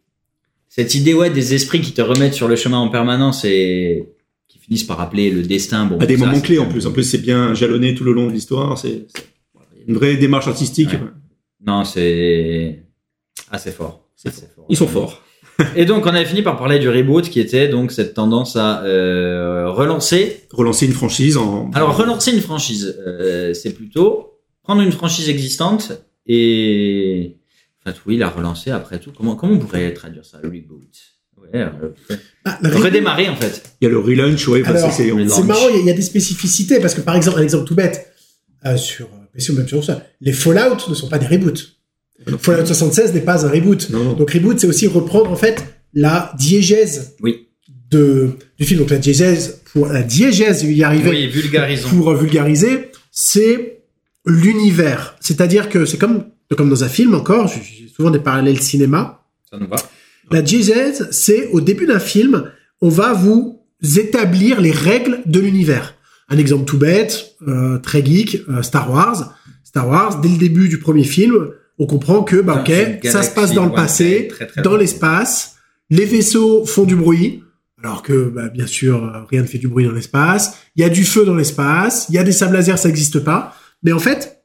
[0.68, 4.08] cette idée, ouais, des esprits qui te remettent sur le chemin en permanence et
[4.46, 5.86] qui finissent par appeler le destin.
[5.86, 6.86] Bon, à des ça, moments clés en plus.
[6.86, 8.76] En plus, c'est bien jalonné tout le long de l'histoire.
[8.78, 9.06] C'est
[9.86, 10.90] une vraie démarche artistique.
[10.90, 11.00] Ouais.
[11.66, 12.82] Non, c'est
[13.50, 14.08] assez fort.
[14.14, 14.66] C'est Assez fort.
[14.68, 15.22] Ils sont forts.
[15.74, 18.82] Et donc, on avait fini par parler du reboot, qui était donc cette tendance à
[18.84, 21.70] euh, relancer Relancer une franchise en.
[21.72, 25.92] Alors relancer une franchise, euh, c'est plutôt prendre une franchise existante
[26.26, 27.37] et
[28.06, 29.12] oui la relancer après tout.
[29.16, 30.88] Comment comment on pourrait traduire ça le reboot
[31.40, 31.66] Ouais, euh,
[32.44, 33.62] Ah, reboot, redémarrer en fait.
[33.80, 34.62] Il y a le relaunch, ouais.
[34.62, 37.14] bah, Alors, c'est- marrant, il y a- il y, a des spécificités parce que par
[37.16, 38.12] exemple, un exemple tout bête
[38.66, 41.76] euh, sur euh, PC ou même sur ça, les Fallout ne sont pas des reboots.
[42.40, 43.88] Fallout 76 n'est pas un reboot.
[43.90, 44.12] Non, non.
[44.14, 47.48] Donc reboot, c'est aussi reprendre en fait la diégèse Oui.
[47.90, 48.80] de du film.
[48.80, 51.08] Donc la diégèse pour la diégèse, vais y arriver.
[51.10, 51.88] Oui, vulgarisons.
[51.90, 53.82] pour vulgariser, c'est
[54.26, 55.16] l'univers.
[55.20, 56.24] C'est-à-dire que c'est comme
[56.56, 57.48] comme dans un film encore.
[57.48, 59.24] J'ai souvent des parallèles cinéma.
[59.50, 59.76] Ça nous va.
[60.30, 63.62] La diégèse, c'est au début d'un film, on va vous
[63.96, 65.94] établir les règles de l'univers.
[66.28, 69.34] Un exemple tout bête, euh, très geek, euh, Star Wars.
[69.64, 73.34] Star Wars, dès le début du premier film, on comprend que, bah, ok, ça se
[73.34, 75.56] passe dans le passé, très, très dans l'espace,
[75.90, 77.42] les vaisseaux font du bruit,
[77.82, 80.58] alors que, bah, bien sûr, euh, rien ne fait du bruit dans l'espace.
[80.76, 83.20] Il y a du feu dans l'espace, il y a des sables laser, ça n'existe
[83.20, 83.54] pas.
[83.82, 84.37] Mais en fait,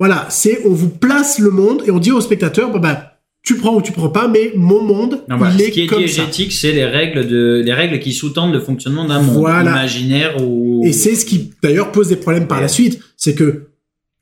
[0.00, 3.10] voilà, c'est, on vous place le monde et on dit au spectateur, bah, bah,
[3.42, 5.54] tu prends ou tu prends pas, mais mon monde, Non, voilà.
[5.58, 8.60] il Ce qui est comme diégétique, c'est les règles de les règles qui sous-tendent le
[8.60, 12.62] fonctionnement d'un monde imaginaire ou Et c'est ce qui, d'ailleurs, pose des problèmes par Ouais.
[12.62, 13.00] la suite.
[13.16, 13.66] C'est que,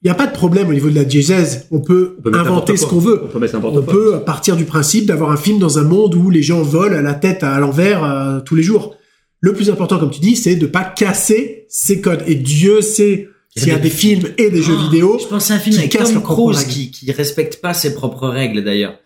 [0.03, 1.69] il n'y a pas de problème au niveau de la diégèse.
[1.71, 3.21] On peut, On peut inventer ce qu'on veut.
[3.25, 4.25] On peut mettre n'importe On quoi.
[4.25, 7.45] partir du principe d'avoir un film dans un monde où les gens volent la tête
[7.45, 8.97] à l'envers euh, tous les jours.
[9.41, 12.23] Le plus important, comme tu dis, c'est de pas casser ces codes.
[12.27, 15.19] Et Dieu sait s'il y a des films et des jeux Oh, vidéo.
[15.21, 18.65] Je pense à un film avec Tom Cruise qui, qui respecte pas ses propres règles
[18.65, 18.99] d'ailleurs.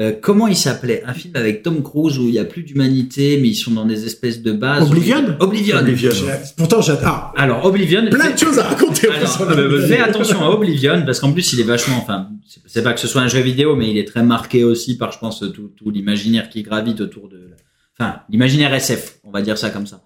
[0.00, 1.02] Euh, comment il s'appelait?
[1.06, 3.84] Un film avec Tom Cruise où il y a plus d'humanité, mais ils sont dans
[3.84, 4.88] des espèces de bases.
[4.88, 5.36] Oblivion?
[5.38, 5.76] Oblivion.
[5.78, 6.10] Oblivion.
[6.56, 7.02] Pourtant, j'adore.
[7.04, 8.08] Ah, Alors Oblivion.
[8.08, 9.08] plein de choses à raconter.
[9.08, 9.88] Alors, ah, vas-y.
[9.88, 11.98] Fais attention à Oblivion parce qu'en plus il est vachement.
[11.98, 14.64] Enfin, c'est- c'est pas que ce soit un jeu vidéo, mais il est très marqué
[14.64, 17.50] aussi par, je pense, tout, tout l'imaginaire qui gravite autour de.
[17.98, 20.02] Enfin, l'imaginaire SF, on va dire ça comme ça.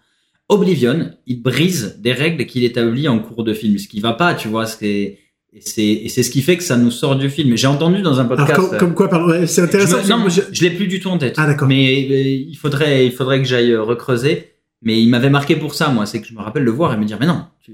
[0.48, 4.34] Oblivion, il brise des règles qu'il établit en cours de film, ce qui va pas,
[4.34, 4.66] tu vois.
[4.66, 5.18] C'est
[5.58, 7.56] et c'est ce qui fait que ça nous sort du film.
[7.56, 8.60] J'ai entendu dans un Alors, podcast.
[8.68, 10.02] comme, comme quoi, pardon, c'est Je intéressant.
[10.02, 11.34] me- non, je, je- l'ai plus du tout en tête.
[11.38, 11.66] Ah, d'accord.
[11.66, 12.14] Mais euh,
[12.48, 14.50] il faudrait, il faudrait que j'aille euh, recreuser.
[14.82, 16.04] Mais il m'avait marqué pour ça, moi.
[16.04, 17.72] C'est que je me rappelle le voir et me dire, mais non, tu...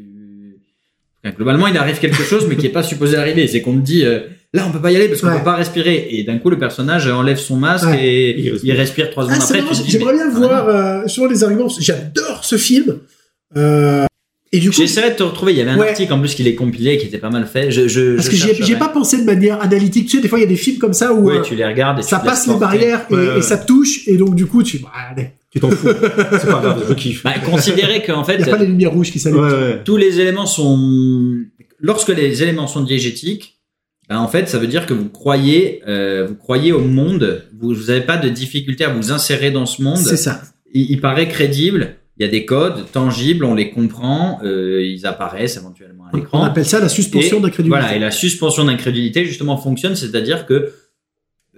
[1.24, 3.48] Enfin, globalement, il arrive quelque chose, mais qui est pas supposé arriver.
[3.48, 4.20] C'est qu'on me dit, euh,
[4.54, 5.38] là on peut pas y aller parce qu'on Ouais.
[5.38, 6.08] peut pas respirer.
[6.10, 8.04] Et d'un coup le personnage enlève son masque Ouais.
[8.06, 9.74] et Il il respire trois Ah, secondes c'est après.
[9.88, 11.68] J'aimerais bien ah, voir euh, sur les arguments.
[11.80, 12.98] J'adore ce film.
[13.56, 14.06] Euh,
[14.54, 15.52] et du coup, J'essaierai de te retrouver.
[15.52, 15.88] Il y avait un Ouais.
[15.90, 17.70] article en plus qui l'est compilé qui était pas mal fait.
[17.70, 18.66] Je, je, parce je que j'y ai- chercherai.
[18.66, 20.08] j'y ai pas pensé de manière analytique.
[20.08, 21.54] Tu sais, des fois, il y a des films comme ça où Ouais, euh, tu
[21.54, 24.06] les regardes et ça tu passe les barrières et, ça te touche.
[24.08, 24.78] Et donc, du coup, tu.
[24.78, 25.28] Bah, allez.
[25.50, 25.86] Tu t'en fous.
[25.88, 27.22] c'est pas grave, je kiffe.
[27.24, 29.42] Bah, considérez qu'en fait Il n'y a pas les lumières rouges qui s'allument.
[29.48, 29.80] ouais.
[29.84, 31.34] tous les éléments sont
[31.80, 33.58] lorsque les éléments sont diégétiques
[34.18, 37.90] en fait ça veut dire que vous croyez euh, vous croyez au monde vous vous
[37.90, 40.42] avez pas de difficulté à vous insérer dans ce monde C'est ça.
[40.72, 45.06] il, il paraît crédible il y a des codes tangibles on les comprend euh, ils
[45.06, 47.78] apparaissent éventuellement à On l'écran appelle ça la suspension d'incrédulité.
[47.80, 50.72] voilà et la suspension d'incrédulité justement fonctionne c'est-à-dire que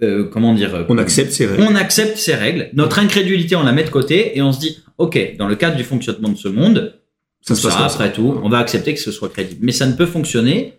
[0.03, 1.63] euh, comment dire On accepte ces règles.
[1.63, 4.79] on accepte ces règles notre incrédulité on la met de côté et on se dit
[4.97, 6.95] ok dans le cadre du fonctionnement de ce monde
[7.41, 7.95] Ça se passe ça, comme ça.
[7.95, 9.59] après tout, on va accepter que ce soit crédible.
[9.63, 10.73] Mais ça ne peut fonctionner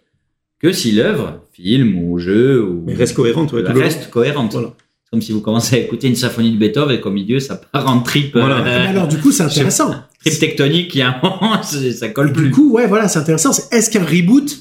[0.58, 4.52] que si l'œuvre, film ou jeu, ou Mais reste cohérente, ouais, reste cohérente.
[4.52, 4.72] Voilà.
[5.10, 7.88] Comme si vous commencez à écouter une symphonie de Beethoven et qu'au milieu ça part
[7.88, 8.58] en trip, Voilà.
[8.58, 9.94] euh, Mais alors, du coup, c'est intéressant.
[10.24, 12.50] trip tectonique, il y a un moment, ça colle Du plus.
[12.50, 13.52] coup, ouais, voilà, c'est intéressant.
[13.70, 14.58] Est-ce qu'un reboot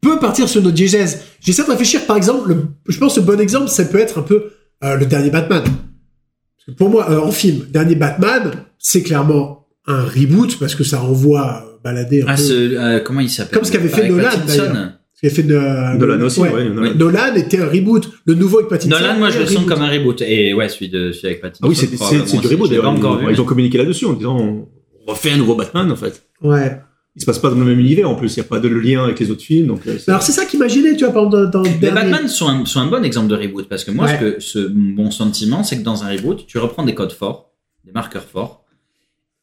[0.00, 1.22] peut partir sur notre diégèse?
[1.40, 4.18] J'essaie de réfléchir, par exemple, le- je pense que le bon exemple, ça peut être
[4.18, 4.50] un peu
[4.84, 5.62] euh, le dernier Batman.
[5.64, 9.57] Parce que pour moi, euh, en film, dernier Batman, c'est clairement
[9.88, 12.42] un reboot parce que ça renvoie euh, balader un Ah, peu.
[12.42, 13.54] ce, euh, comment il s'appelle?
[13.58, 14.92] Comme ce qu'avait fait Nolan, d'ailleurs.
[15.20, 16.52] Ce a fait de, Nolan aussi, ouais.
[16.52, 16.68] ouais.
[16.68, 16.94] Nolan.
[16.94, 18.08] Nolan était un reboot.
[18.24, 18.90] Le nouveau avec Pattinson.
[18.90, 20.22] Nolan, moi je le sens comme un reboot.
[20.22, 21.62] Et ouais, celui, de, celui avec Pattinson.
[21.64, 22.94] Ah oui, c'est c'est- du reboot d'ailleurs.
[23.32, 24.68] Ils, ont communiqué là-dessus en disant on
[25.10, 26.22] refait un nouveau Batman en fait.
[26.42, 26.80] Ouais.
[27.16, 28.68] Il se passe pas dans le même univers en plus, il n'y a pas de
[28.68, 29.66] lien avec les autres films.
[29.66, 31.74] Donc, euh, c'est- Alors c'est ça qu'imaginait, tu vois, par exemple, dans, dans le Les
[31.78, 32.12] dernier.
[32.12, 34.14] Batman sont un, sont un bon exemple de reboot parce que moi, Ouais.
[34.14, 37.50] ce que, ce, mon sentiment, c'est que dans un reboot, tu reprends des codes forts,
[37.84, 38.62] des marqueurs forts,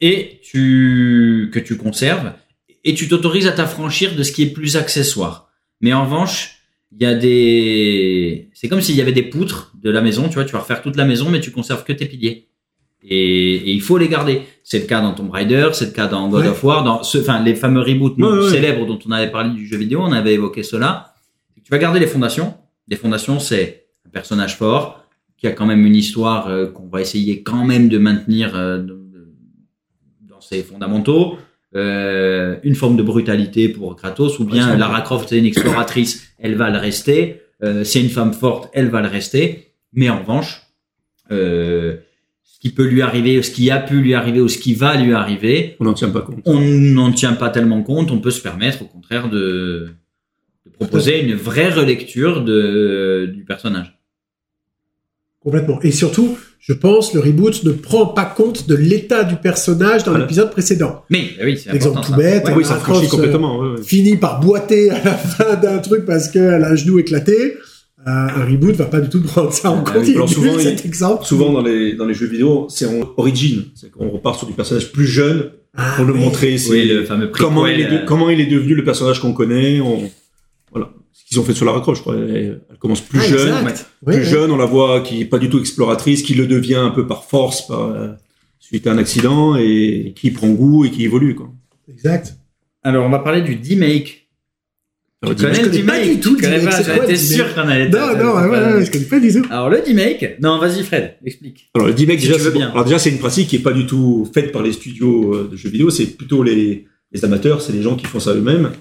[0.02, 2.34] et tu, que tu conserves,
[2.84, 5.50] et tu t'autorises à t'affranchir de ce qui est plus accessoire.
[5.82, 6.58] Mais en revanche,
[6.92, 10.36] il y a des, c'est comme s'il y avait des poutres de la maison, tu
[10.36, 12.48] vois, tu vas refaire toute la maison, mais tu conserves que tes piliers.
[13.08, 14.42] Et, et il faut les garder.
[14.64, 16.48] C'est le cas dans Tomb Raider, c'est le cas dans God Ouais.
[16.50, 18.50] of War, dans ce, enfin, les fameux reboots Ouais, ouais, ouais.
[18.52, 21.14] célèbres dont on avait parlé du jeu vidéo, on avait évoqué cela.
[21.64, 22.54] Tu vas garder les fondations.
[22.88, 25.04] Les fondations, c'est un personnage fort
[25.38, 28.84] qui a quand même une histoire euh, qu'on va essayer quand même de maintenir euh,
[30.46, 31.38] ses fondamentaux.
[31.76, 36.56] Euh, une forme de brutalité pour Kratos, ou bien Lara Croft c'est une exploratrice, elle
[36.56, 37.42] va le rester.
[37.64, 39.74] Euh, c'est une femme forte, elle va le rester.
[39.92, 40.62] Mais en revanche,
[41.32, 41.98] euh,
[42.44, 44.96] ce qui peut lui arriver, ce qui a pu lui arriver ou ce qui va
[44.96, 46.42] lui arriver, on n'en tient pas compte.
[46.46, 48.12] on n'en tient pas tellement compte.
[48.12, 49.90] On peut se permettre, au contraire, de,
[50.66, 54.00] de proposer une vraie relecture de, du personnage.
[55.42, 55.80] Complètement.
[55.82, 60.12] Et surtout, je pense, le reboot ne prend pas compte de l'état du personnage dans
[60.12, 60.26] Voilà.
[60.26, 61.04] l'épisode précédent.
[61.10, 62.54] Mais oui, c'est Exemple tout bête, Ouais.
[62.58, 63.60] oui, ça complètement.
[63.60, 63.84] ouais, ouais.
[63.84, 67.56] Finit par boiter à la fin d'un truc parce qu'elle a un genou éclaté.
[68.08, 70.04] Euh, un reboot va pas du tout prendre ça en Ah compte.
[70.06, 70.16] oui.
[70.28, 71.26] Souvent, cet il- exemple.
[71.26, 73.64] Souvent dans les, dans les jeux vidéo, c'est en origin.
[73.74, 76.20] C'est qu'on repart sur du personnage plus jeune Ah, pour le oui.
[76.20, 76.58] montrer.
[76.60, 79.20] c'est Oui, le fameux comment, il est de- euh, comment il est devenu le personnage
[79.20, 79.82] qu'on connaît.
[79.82, 80.04] On...
[81.36, 82.16] Qu'ils ont fait sur la Croft, je crois.
[82.16, 83.58] Elle, elle commence plus Ah, jeune.
[83.68, 83.90] exact.
[84.06, 84.24] Plus oui.
[84.24, 87.06] jeune, on la voit qui est pas du tout exploratrice, qui le devient un peu
[87.08, 88.08] par force, par, euh,
[88.60, 91.36] suite à un accident, et qui prend goût et qui évolue.
[91.36, 91.50] Quoi.
[91.92, 92.36] Exact.
[92.84, 94.30] Alors, on va parler du D-Make.
[95.22, 97.54] Alors, Tu connais je le connais pas D-Make du tout Tu connais pas, J'étais sûr
[97.56, 99.46] qu'on allait Non, non, ouais, ouais, ouais, je connais pas du tout.
[99.50, 101.70] Alors, le D-Make, non, vas-y, Fred, explique.
[101.74, 102.70] Alors le D-Make, Si déjà, c'est- bien.
[102.70, 105.50] alors déjà c'est une pratique qui est pas du tout faite par les studios euh,
[105.52, 108.72] de jeux vidéo, c'est plutôt les, les amateurs, c'est les gens qui font ça eux-mêmes.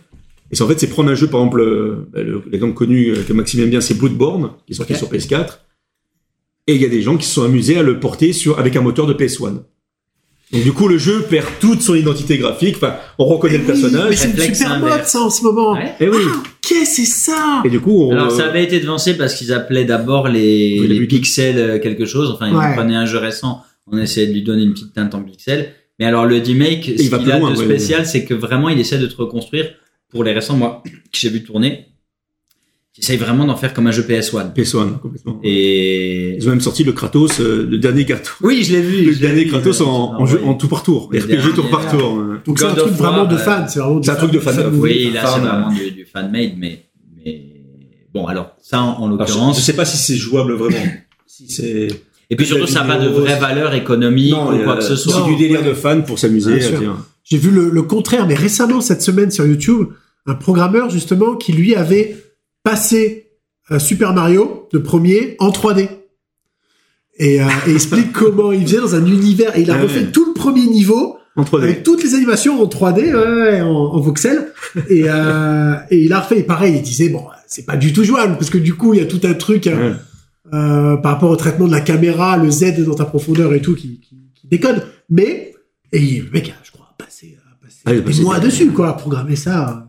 [0.54, 3.08] Et c'est en fait c'est prendre un jeu par exemple euh, bah, le- l'exemple connu
[3.08, 4.98] euh, que Maxime aime bien c'est Bloodborne qui est sorti Ok.
[5.00, 5.58] sur PS4
[6.68, 8.76] et il y a des gens qui se sont amusés à le porter sur avec
[8.76, 9.62] un moteur de PS1.
[10.52, 13.72] Donc du coup le jeu perd toute son identité graphique, enfin on reconnaît le Eh
[13.72, 15.10] oui, personnage Mais c'est une super mode, inverse.
[15.10, 15.72] ça, en ce moment.
[15.72, 15.92] Ouais.
[15.98, 16.18] et oui.
[16.28, 17.62] Ah, qu'est-ce que c'est ça?
[17.64, 20.78] Et du coup on, Alors, ça euh, avait été devancé parce qu'ils appelaient d'abord les,
[20.80, 21.08] Oui, les les buts.
[21.08, 22.30] pixels euh, quelque chose.
[22.30, 22.74] Enfin, ils Ouais.
[22.76, 25.72] prenaient un jeu récent, on essayait de lui donner une petite teinte en pixels.
[25.98, 28.68] Mais alors, le D-Make, ce qu'il plus a loin, de ouais, spécial, c'est que vraiment,
[28.68, 29.66] il essaie de te reconstruire
[30.14, 31.88] pour les récents mois que j'ai vu tourner.
[32.96, 34.52] Il essaye vraiment d'en faire comme un jeu PS1.
[34.54, 35.40] PS1 complètement.
[35.42, 39.06] Et Ils ont même sorti le Kratos, euh, le dernier Kratos, oui, je l'ai vu.
[39.06, 40.48] le dernier vu, Kratos je- en, je- en, jeu, oui.
[40.48, 42.18] en tout par tour, Le RPG tour par tour.
[42.20, 42.40] hein.
[42.46, 43.66] Donc c'est un truc vraiment de euh, fan.
[43.68, 44.70] C'est vraiment du c'est un truc de fan.
[44.74, 46.84] Oui, là, c'est vraiment du, fan-made, mais,
[47.24, 47.42] mais
[48.14, 49.58] bon, alors, ça, en, en Alors, je, l'occurrence.
[49.58, 50.76] je sais pas si c'est jouable vraiment.
[51.26, 51.88] si c'est
[52.30, 54.94] Et puis surtout, ça n'a pas de vraie valeur économique ou euh, quoi que ce
[54.94, 55.14] soit.
[55.24, 56.62] C'est du délire de fan pour s'amuser.
[56.62, 56.92] Euh.
[57.24, 59.88] J'ai vu le, le contraire, mais récemment, cette semaine sur YouTube,
[60.26, 62.16] un programmeur, justement, qui lui avait
[62.62, 63.30] passé
[63.70, 65.88] euh, Super Mario, le premier, en 3D.
[67.18, 69.56] Et, euh, et explique comment il faisait dans un univers.
[69.56, 71.62] Et il a Ah refait tout le premier niveau En 3D.
[71.62, 74.52] avec toutes les animations en 3D, ouais, ouais, en, en voxel.
[74.88, 76.40] Et, euh, et il a refait.
[76.40, 79.00] Et pareil, il disait bon, c'est pas du tout jouable parce que du coup, il
[79.00, 79.96] y a tout un truc euh, Ouais.
[80.54, 83.74] euh, par rapport au traitement de la caméra, le Z dans ta profondeur et tout
[83.74, 84.82] qui, qui, qui déconne.
[85.08, 85.54] Mais
[85.92, 88.66] et il- le mec, a, je crois, passé, a passé Ah, des mois des- dessus,
[88.70, 89.88] quoi, à programmer ça.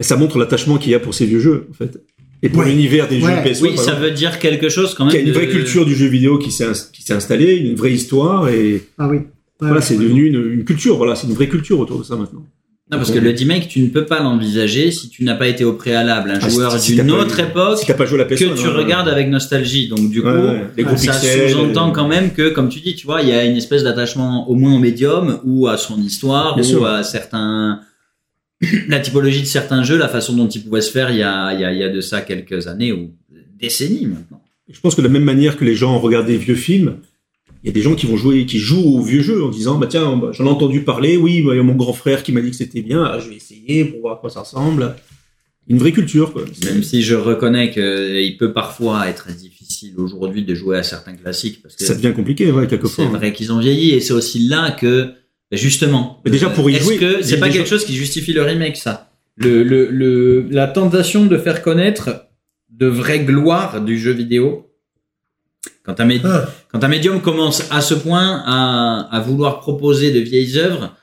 [0.00, 2.00] Mais ça montre l'attachement qu'il y a pour ces vieux jeux, en fait.
[2.42, 2.70] Et pour Ouais.
[2.70, 3.30] l'univers des Ouais.
[3.36, 5.10] jeux PS1, Oui, ça exemple, veut dire quelque chose quand même.
[5.12, 6.64] qu'il y a une de- vraie culture du jeu vidéo qui s'est
[7.12, 9.18] installée, une vraie histoire, et Ah oui.
[9.18, 9.22] Ouais,
[9.68, 12.42] voilà, c'est devenu une, une culture, voilà, c'est une vraie culture autour de ça maintenant.
[12.90, 15.64] Non, parce que le remake, tu ne peux pas l'envisager si tu n'as pas été
[15.64, 18.04] au préalable un Ah, joueur si- si t'as d'une pas autre eu- époque Si pas
[18.06, 19.86] joué à la PS1, que tu hein, regardes avec nostalgie.
[19.88, 20.28] Donc du coup,
[20.76, 23.44] les ça sous-entend euh, quand même que, comme tu dis, tu vois, il y a
[23.44, 26.86] une espèce d'attachement au moins au médium ou à son histoire Bien ou sûr.
[26.86, 27.80] à certains
[28.88, 31.54] la typologie de certains jeux, la façon dont ils pouvaient se faire il y a,
[31.54, 33.12] il y a, il y a de ça quelques années ou
[33.58, 34.42] décennies maintenant.
[34.68, 36.98] Je pense que de la même manière que les gens regardent des vieux films,
[37.62, 39.76] il y a des gens qui vont jouer, qui jouent aux vieux jeux en disant,
[39.78, 42.22] bah tiens, bah, j'en ai entendu parler, oui, bah, il y a mon grand frère
[42.22, 44.40] qui m'a dit que c'était bien, ah, je vais essayer pour voir à quoi ça
[44.40, 44.94] ressemble.
[45.68, 46.42] Une vraie culture, quoi.
[46.52, 51.14] C'est- Même si je reconnais qu'il peut parfois être difficile aujourd'hui de jouer à certains
[51.14, 53.04] classiques parce que Ça devient compliqué, ouais, c'est quelquefois.
[53.06, 53.08] hein.
[53.10, 55.10] vrai qu'ils ont vieilli et c'est aussi là que
[55.56, 56.20] justement.
[56.24, 58.76] Mais déjà, pour y est-ce jouer, que c'est pas quelque chose qui justifie le remake
[58.76, 59.10] ça?
[59.36, 62.26] Le, le, le la tentation de faire connaître
[62.70, 64.66] de vraies gloires du jeu vidéo?
[65.82, 66.48] Quand un, médi- Ah.
[66.70, 70.94] quand un médium commence à ce point à, à vouloir proposer de vieilles œuvres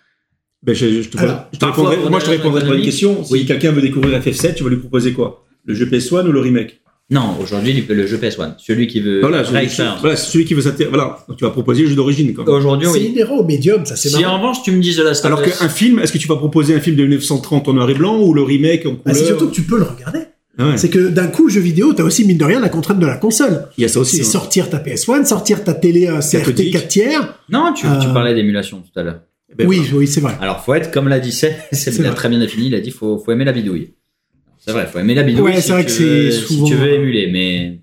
[0.63, 2.73] Ben, je, je te, Alors, je te parfois, répondrai- pour moi, je te répondrai pour
[2.73, 3.23] une question.
[3.23, 3.45] Si oui.
[3.45, 5.45] quelqu'un veut découvrir FF7, tu vas lui proposer quoi?
[5.65, 6.81] Le jeu PS1 ou le remake?
[7.09, 9.99] Non aujourd'hui le- jeu PS1 celui qui veut Voilà, je- expérience.
[10.01, 10.89] voilà, c'est celui qui veut s'intéresser.
[10.89, 12.33] Voilà, donc tu vas proposer le jeu d'origine.
[12.33, 12.53] quand même.
[12.55, 14.35] aujourd'hui C'est oui inhérent au médium, ça c'est si marrant.
[14.35, 16.35] en revanche tu me dis de la Star Alors qu'un film, est-ce que tu vas
[16.35, 19.15] proposer un film de 1930 en noir et blanc ou le remake en Ah, couleur
[19.17, 20.19] c'est surtout que tu peux le regarder.
[20.59, 22.97] Ah ouais, C'est que d'un coup, jeu vidéo, t'as aussi, mine de rien, la contrainte
[22.99, 23.67] de la console.
[23.77, 24.15] Il y a ça aussi.
[24.17, 24.25] C'est hein.
[24.31, 26.73] sortir ta PS1, sortir ta télé euh, CRT Cathodique.
[26.73, 27.39] 4 tiers.
[27.49, 29.19] non tu, tu Euh, parlais d'émulation tout à l'heure
[29.55, 29.97] Ben, oui, voilà.
[29.97, 30.33] oui, c'est vrai.
[30.41, 33.19] Alors, faut être, comme l'a dit c'est C'est très bien défini, il a dit faut,
[33.19, 33.93] faut aimer la bidouille.
[34.67, 36.65] C'est vrai, faut aimer la bidouille Ouais, si, c'est vrai tu que c'est veux, souvent-
[36.65, 37.27] si tu veux émuler.
[37.31, 37.79] Mais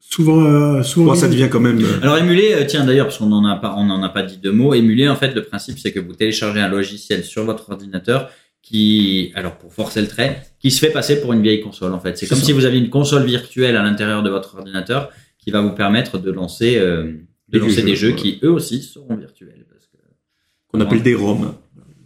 [0.00, 1.14] Souvent, euh, souvent.
[1.14, 1.78] Ça devient quand même.
[1.80, 4.22] euh, alors émuler, euh, tiens d'ailleurs, parce qu'on en a pas, on en a pas
[4.22, 4.74] dit deux mots.
[4.74, 8.30] Émuler, en fait, le principe c'est que vous téléchargez un logiciel sur votre ordinateur
[8.62, 11.92] qui, alors pour forcer le trait, qui se fait passer pour une vieille console.
[11.94, 12.44] En fait, c'est comme ça.
[12.44, 16.18] si vous aviez une console virtuelle à l'intérieur de votre ordinateur qui va vous permettre
[16.18, 17.18] de lancer, euh, de
[17.48, 19.64] Des lancer jeux, des jeux qui eux aussi seront virtuels.
[19.70, 19.96] Parce que,
[20.68, 21.54] qu'on appelle des ROM.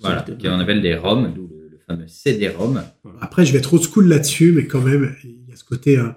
[0.00, 1.55] voilà, qu'on appelle des ROM, d'où le, le
[1.86, 2.82] fameux CD-ROM.
[3.20, 5.98] Après, je vais être old school là-dessus, mais quand même, il y a ce côté.
[5.98, 6.08] euh,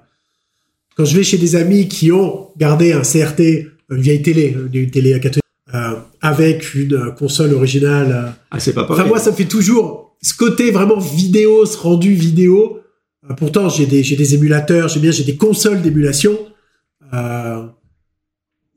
[0.96, 4.90] Quand je vais chez des amis qui ont gardé un CRT, une vieille télé, une
[4.92, 8.12] télé catholique, euh, avec une euh, console originale.
[8.12, 9.02] euh, Ah, c'est pas pareil.
[9.02, 12.80] Enfin, moi, ça me fait toujours ce côté vraiment vidéo, ce rendu vidéo.
[13.30, 16.38] Euh, pourtant, j'ai des, j'ai des émulateurs, j'ai bien, j'ai des consoles d'émulation.
[17.14, 17.59] Euh,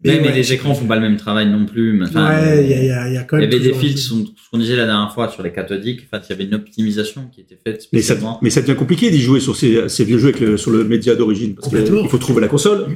[0.05, 2.03] Mais, mais ouais, les écrans font pas le même travail non plus.
[2.03, 3.55] Enfin, ouais, il y a, il y a- y a quand il y même.
[3.61, 6.01] avait des filtres, sont- ce qu'on disait la dernière fois sur les cathodiques.
[6.13, 8.39] En fait, il y avait une optimisation qui était faite Mais ça, spécialement.
[8.43, 10.85] mais ça devient compliqué d'y jouer sur ces, ces vieux jeux avec le- sur le
[10.85, 11.55] média d'origine.
[11.55, 12.87] Parce qu'il faut trouver la console.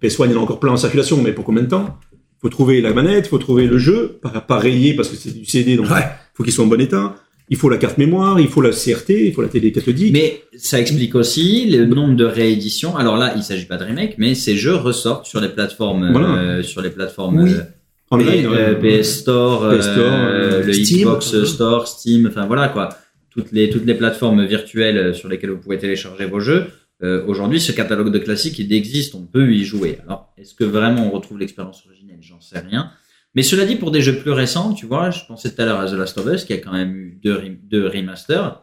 [0.00, 1.98] PS1, il y en a encore plein en circulation, mais pour combien de temps?
[2.12, 5.16] Il faut trouver la manette, il faut trouver le jeu, pas, pas rayé parce que
[5.16, 6.00] c'est du CD, donc il Ouais.
[6.34, 7.14] faut qu'il soit en bon état.
[7.52, 10.12] Il faut la carte mémoire, il faut la CRT, il faut la télé cathodique.
[10.12, 12.96] Mais ça explique aussi le nombre de rééditions.
[12.96, 16.28] Alors là, il s'agit pas de remake, mais ces jeux ressortent sur les plateformes, Voilà.
[16.34, 17.52] euh, sur les plateformes Oui.
[17.52, 20.98] euh, P- euh, PS Store, PS Store, euh, le Steam.
[21.00, 22.88] Xbox Store, Steam, enfin voilà quoi.
[23.30, 26.66] Toutes les toutes les plateformes virtuelles sur lesquelles vous pouvez télécharger vos jeux.
[27.02, 29.98] Euh, Aujourd'hui, ce catalogue de classiques, il existe, on peut y jouer.
[30.06, 32.18] Alors, est-ce que vraiment on retrouve l'expérience originelle?
[32.20, 32.90] J'en sais rien.
[33.34, 35.80] Mais cela dit, pour des jeux plus récents, tu vois, je pensais tout à l'heure
[35.80, 38.60] à The Last of Us, qui a quand même eu deux, rem- deux remasters.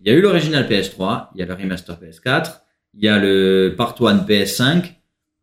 [0.00, 2.60] Il y a eu l'original PS3, il y a le remaster PS4,
[2.94, 4.84] il y a le Part 1 PS5.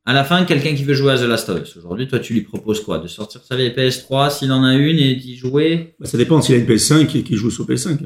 [0.06, 1.76] À la fin, quelqu'un qui veut jouer à The Last of Us.
[1.78, 3.00] Aujourd'hui, toi, tu lui proposes quoi?
[3.00, 5.96] De sortir sa vieille PS3 s'il en a une et d'y jouer?
[6.00, 7.98] Bah, ça dépend s'il a une PS5 et qu'il joue sur PS5.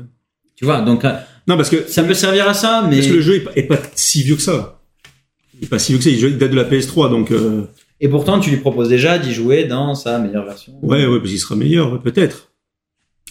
[0.55, 1.12] Tu vois, donc euh,
[1.47, 2.95] Non, parce que, ça peut servir à ça, mais...
[2.97, 4.81] parce que le jeu est pas, est pas si vieux que ça.
[5.59, 7.63] Il est pas si vieux que ça, il date de la PS3, donc euh,
[8.01, 10.73] Et pourtant, tu lui proposes déjà d'y jouer dans sa meilleure version.
[10.81, 12.52] ouais, ouais, parce qu'il sera meilleur, ouais, peut-être.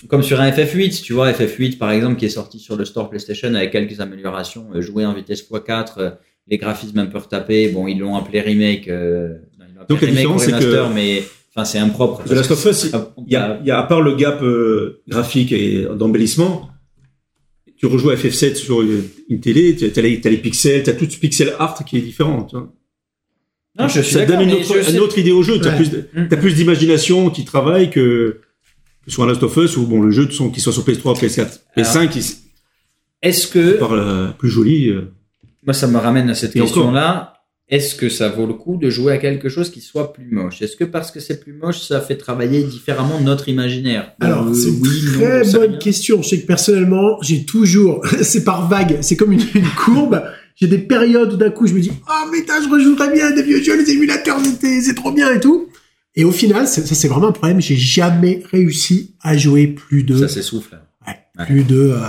[0.09, 3.09] Comme sur un FF8, tu vois, FF8 par exemple qui est sorti sur le store
[3.11, 6.11] PlayStation avec quelques améliorations, euh, joué en vitesse x4, euh,
[6.47, 9.87] les graphismes un peu retapés, bon ils l'ont appelé remake, euh, non, ils l'ont appelé
[9.89, 12.23] Donc, la remake différence, c'est que- mais enfin c'est impropre.
[12.25, 12.93] The Last of Us,
[13.27, 16.69] Il y a, y a, à part le gap euh, graphique et d'embellissement,
[17.77, 20.93] tu rejoues à FF7 sur une, une télé, tu as t'as les pixels, tu as
[20.93, 22.45] tout ce pixel art qui est différent.
[22.45, 22.73] Tu vois.
[23.79, 25.61] Non, je suis ça te donne une autre, je sais- une autre idée au jeu.
[25.65, 25.77] As Ouais.
[25.77, 26.29] plus, Mm.
[26.29, 28.41] t'as plus d'imagination qui travaille que,
[29.05, 30.85] que sur un Last of Us ou bon, le jeu, de son, qu'il soit sur
[30.85, 32.23] PS3, PS4, PS5, il
[33.23, 34.89] Est-ce que par la plus joli.
[34.91, 35.13] euh.
[35.65, 37.35] moi ça me ramène à cette Et question-là
[37.71, 40.63] est-ce que ça vaut le coup de jouer à quelque chose qui soit plus moche?
[40.63, 44.13] Est-ce que parce que c'est plus moche, ça fait travailler différemment notre imaginaire?
[44.21, 45.79] Alors, Euh, c'est une oui, très bonne rien.
[45.79, 46.23] question.
[46.23, 50.23] Je sais que personnellement, j'ai toujours, c'est par vague, c'est comme une, une courbe.
[50.61, 53.31] J'ai des périodes où d'un coup je me dis, oh mais putain, je rejouerais bien
[53.31, 55.69] des vieux jeux, les émulateurs, c'était- c'est trop bien et tout.
[56.17, 57.61] Et au final, ça c'est vraiment un problème.
[57.61, 60.79] J'ai jamais réussi à jouer plus de, Ça s'essouffle.
[61.07, 61.47] ouais, Ouais.
[61.47, 62.01] plus de, euh,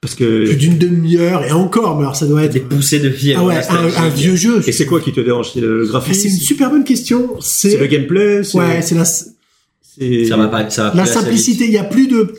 [0.00, 0.46] Parce que.
[0.46, 1.96] plus d'une demi-heure et encore.
[1.96, 3.34] Mais alors ça doit être Des poussées de vie.
[3.36, 4.62] ah ouais, un, un vieux jeu.
[4.66, 5.50] Et c'est quoi qui te dérange?
[5.52, 7.36] C'est le Ah, graphisme C'est une super bonne question.
[7.40, 11.66] C'est le gameplay c'est- ouais, c'est la, Ça va pas, ça va la simplicité.
[11.66, 12.32] Il y a plus de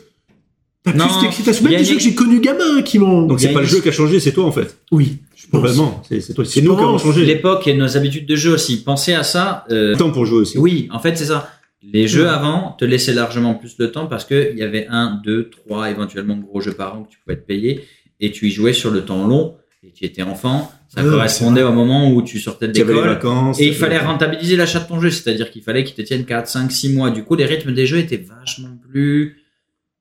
[0.83, 1.65] T'as Non, plus d'excitation.
[1.65, 3.23] il y Même a des jeux que j'ai connus gamin qui m'ont.
[3.27, 4.77] Donc c'est pas le jeu qui a changé, c'est toi en fait.
[4.93, 5.17] oui,
[5.47, 6.01] Probablement.
[6.09, 7.25] C'est nous qui avons changé.
[7.25, 8.83] L'époque et nos habitudes de jeu aussi.
[8.83, 9.65] Pensez à ça.
[9.71, 10.57] euh, Temps pour jouer aussi.
[10.57, 11.49] Oui, en fait, c'est ça.
[11.81, 12.29] Les jeux Ouais.
[12.29, 15.89] avant te laissaient largement plus le temps parce que il y avait un, deux, trois
[15.89, 17.85] éventuellement gros jeux par an que tu pouvais te payer
[18.19, 20.69] et tu y jouais sur le temps long et tu étais enfant.
[20.89, 23.07] Ça Ouais, correspondait au moment où tu sortais de l'école.
[23.07, 23.61] vacances.
[23.61, 26.47] Et il fallait rentabiliser l'achat de ton jeu, c'est-à-dire qu'il fallait qu'il te tienne 4,
[26.49, 27.11] 5, 6 mois.
[27.11, 29.37] Du coup, les rythmes des jeux étaient vachement plus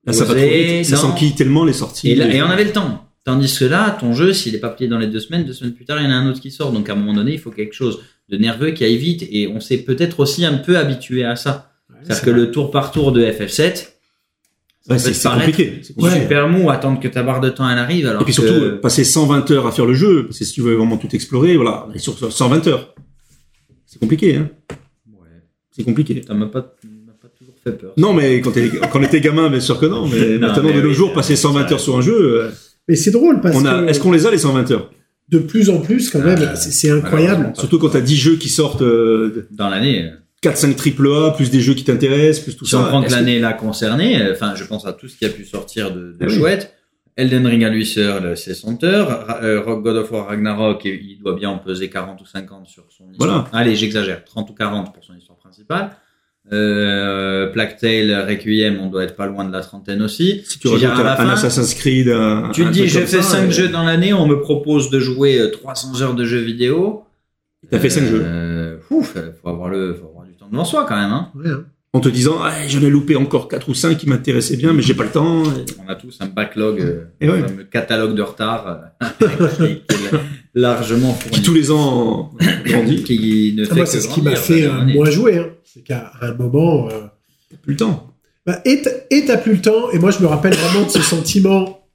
[0.05, 0.77] Là, ça va trop posés.
[0.79, 0.85] vite.
[0.85, 2.09] Ça s'enquille tellement les sorties.
[2.11, 3.05] Et, là- et on avait le temps.
[3.29, 5.73] Tandis que là, ton jeu, s'il est pas plié dans les deux semaines, deux semaines
[5.75, 6.71] plus tard, il y en a un autre qui sort.
[6.71, 7.99] Donc à un moment donné, il faut quelque chose
[8.29, 9.23] de nerveux qui aille vite.
[9.29, 11.71] Et on s'est peut-être aussi un peu habitué à ça.
[12.03, 13.89] C'est-à-dire que le tour par tour de FF7,
[14.89, 15.79] Ouais, peut c'est compliqué.
[15.83, 16.15] c'est compliqué.
[16.15, 16.21] Ouais.
[16.23, 18.07] super mou, attendre que ta barre de temps elle arrive.
[18.07, 20.53] Alors Et puis surtout, euh, passer 120 heures à faire le jeu, parce que si
[20.53, 22.95] tu veux vraiment tout explorer, voilà, est sur 120 heures.
[23.85, 24.49] C'est compliqué, hein.
[25.11, 25.27] Ouais.
[25.69, 26.23] C'est compliqué.
[26.25, 26.73] Ça m'a pas,
[27.05, 27.91] m'a pas toujours fait peur.
[27.97, 28.51] Non, mais quand,
[28.91, 30.07] quand on était gamin, bien sûr que non.
[30.07, 31.73] Mais Non, maintenant, mais de nos oui, jours, passer 120 vrai.
[31.73, 32.49] heures sur un jeu, euh,
[32.89, 34.91] Mais c'est drôle parce on a, que est-ce qu'on les a les 120 heures?
[35.29, 37.53] de plus en plus, quand même, Euh, c'est c'est incroyable.
[37.55, 41.51] Surtout quand t'as 10 jeux qui sortent, euh, Dans l'année, euh, 4-5 triple A, plus
[41.51, 42.79] des jeux qui t'intéressent, plus tout si ça.
[42.79, 45.45] on prend que l'année là concernée, enfin, je pense à tout ce qui a pu
[45.45, 46.35] sortir de, de Ah oui.
[46.35, 46.73] chouette.
[47.15, 49.27] Elden Ring à lui seul, c'est 100 heures.
[49.43, 52.85] Euh, Rock God of War Ragnarok, il doit bien en peser 40 ou 50 sur
[52.89, 53.43] son histoire.
[53.43, 53.47] Voilà.
[53.53, 55.91] Allez, j'exagère, 30 ou 40 pour son histoire principale.
[56.51, 60.41] Euh, Plague Tale, Requiem, on doit être pas loin de la trentaine aussi.
[60.47, 63.37] Si tu la un fin, Assassin's Creed, un, Tu un te dis, j'ai fait ça,
[63.37, 66.39] 5 euh, jeux dans l'année, on me propose de jouer euh, 300 heures de jeux
[66.39, 67.03] vidéo.
[67.69, 68.23] T'as fait 5 jeux.
[68.25, 71.29] Euh, ouf, faut avoir le, faut avoir du temps devant soi quand même, hein.
[71.35, 71.65] Ouais, hein.
[71.91, 74.83] En te disant, ah, j'en ai loupé encore 4 ou 5 qui m'intéressaient bien, mais
[74.83, 75.41] j'ai pas le temps.
[75.83, 77.41] On a tous un backlog, euh, Et ouais.
[77.41, 78.81] un catalogue de retard,
[80.55, 81.41] euh, qui, qui largement Qui fourni.
[81.43, 82.31] tous les ans
[82.65, 83.03] grandit.
[83.03, 85.37] Qui ne Ah, fait moi, que c'est ce qui m'a fait euh, moins jouer.
[85.37, 85.49] Hein.
[85.63, 87.07] C'est qu'à un moment, euh,
[87.49, 88.13] T'as plus le temps.
[88.45, 88.81] bah, et
[89.25, 89.91] t'as plus le temps.
[89.91, 91.87] Et moi, je me rappelle vraiment de ce sentiment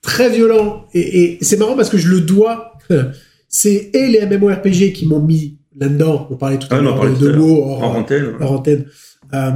[0.00, 0.86] très violent.
[0.94, 2.72] Et, et c'est marrant parce que je le dois.
[3.54, 6.26] C'est et les MMORPG qui m'ont mis là-dedans.
[6.30, 8.32] On parlait tout à Ah, l'heure de mots hors, En antenne.
[8.40, 8.86] hors antenne.
[9.34, 9.50] Euh,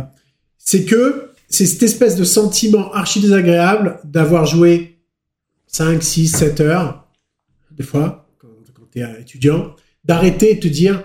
[0.59, 4.99] c'est que c'est cette espèce de sentiment archi désagréable d'avoir joué
[5.69, 7.07] 5, 6, 7 heures,
[7.71, 8.26] des fois,
[8.97, 9.75] tu es étudiant,
[10.05, 11.03] d'arrêter et te dire,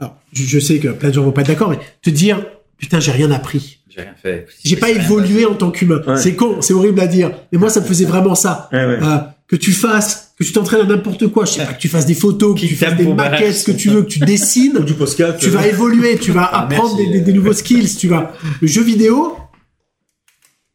[0.00, 2.44] alors je, je sais que plein de gens vont pas être d'accord, mais te dire,
[2.78, 3.78] putain, j'ai rien appris.
[3.88, 4.46] J'ai rien fait.
[4.64, 6.00] J'ai pas évolué en tant qu'humain.
[6.06, 6.16] Ouais.
[6.16, 8.68] C'est con, c'est horrible à dire, mais moi ça me faisait vraiment ça.
[8.72, 8.98] Ouais, ouais.
[9.02, 9.18] Euh,
[9.48, 12.06] que tu fasses, que tu t'entraînes à n'importe quoi, je sais pas, que tu fasses
[12.06, 14.94] des photos, que tu fasses des maquettes, ce que tu veux, que tu dessines, du
[14.94, 15.40] podcast.
[15.40, 18.32] tu vas évoluer, tu vas Ah, apprendre merci, des, des- des nouveaux skills, tu vas.
[18.60, 19.36] Le jeu vidéo,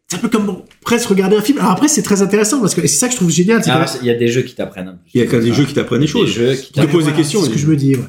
[0.08, 1.58] c'est un peu comme presque regarder un film.
[1.60, 3.62] Alors après, c'est très intéressant parce que c'est ça que je trouve génial.
[3.68, 4.99] Ah, Il y a des jeux qui t'apprennent un peu.
[5.14, 6.30] Il y a quand même des jeux qui t'apprennent des choses.
[6.30, 7.95] jeux qui te poses des questions, C'est ce que je me dis.
[7.95, 8.03] Ouais.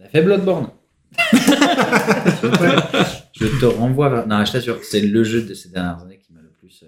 [0.00, 0.68] On a fait Bloodborne.
[3.32, 4.26] je te renvoie vers...
[4.26, 6.80] Non, je t'assure, c'est le jeu de ces dernières années qui m'a le plus...
[6.82, 6.86] euh,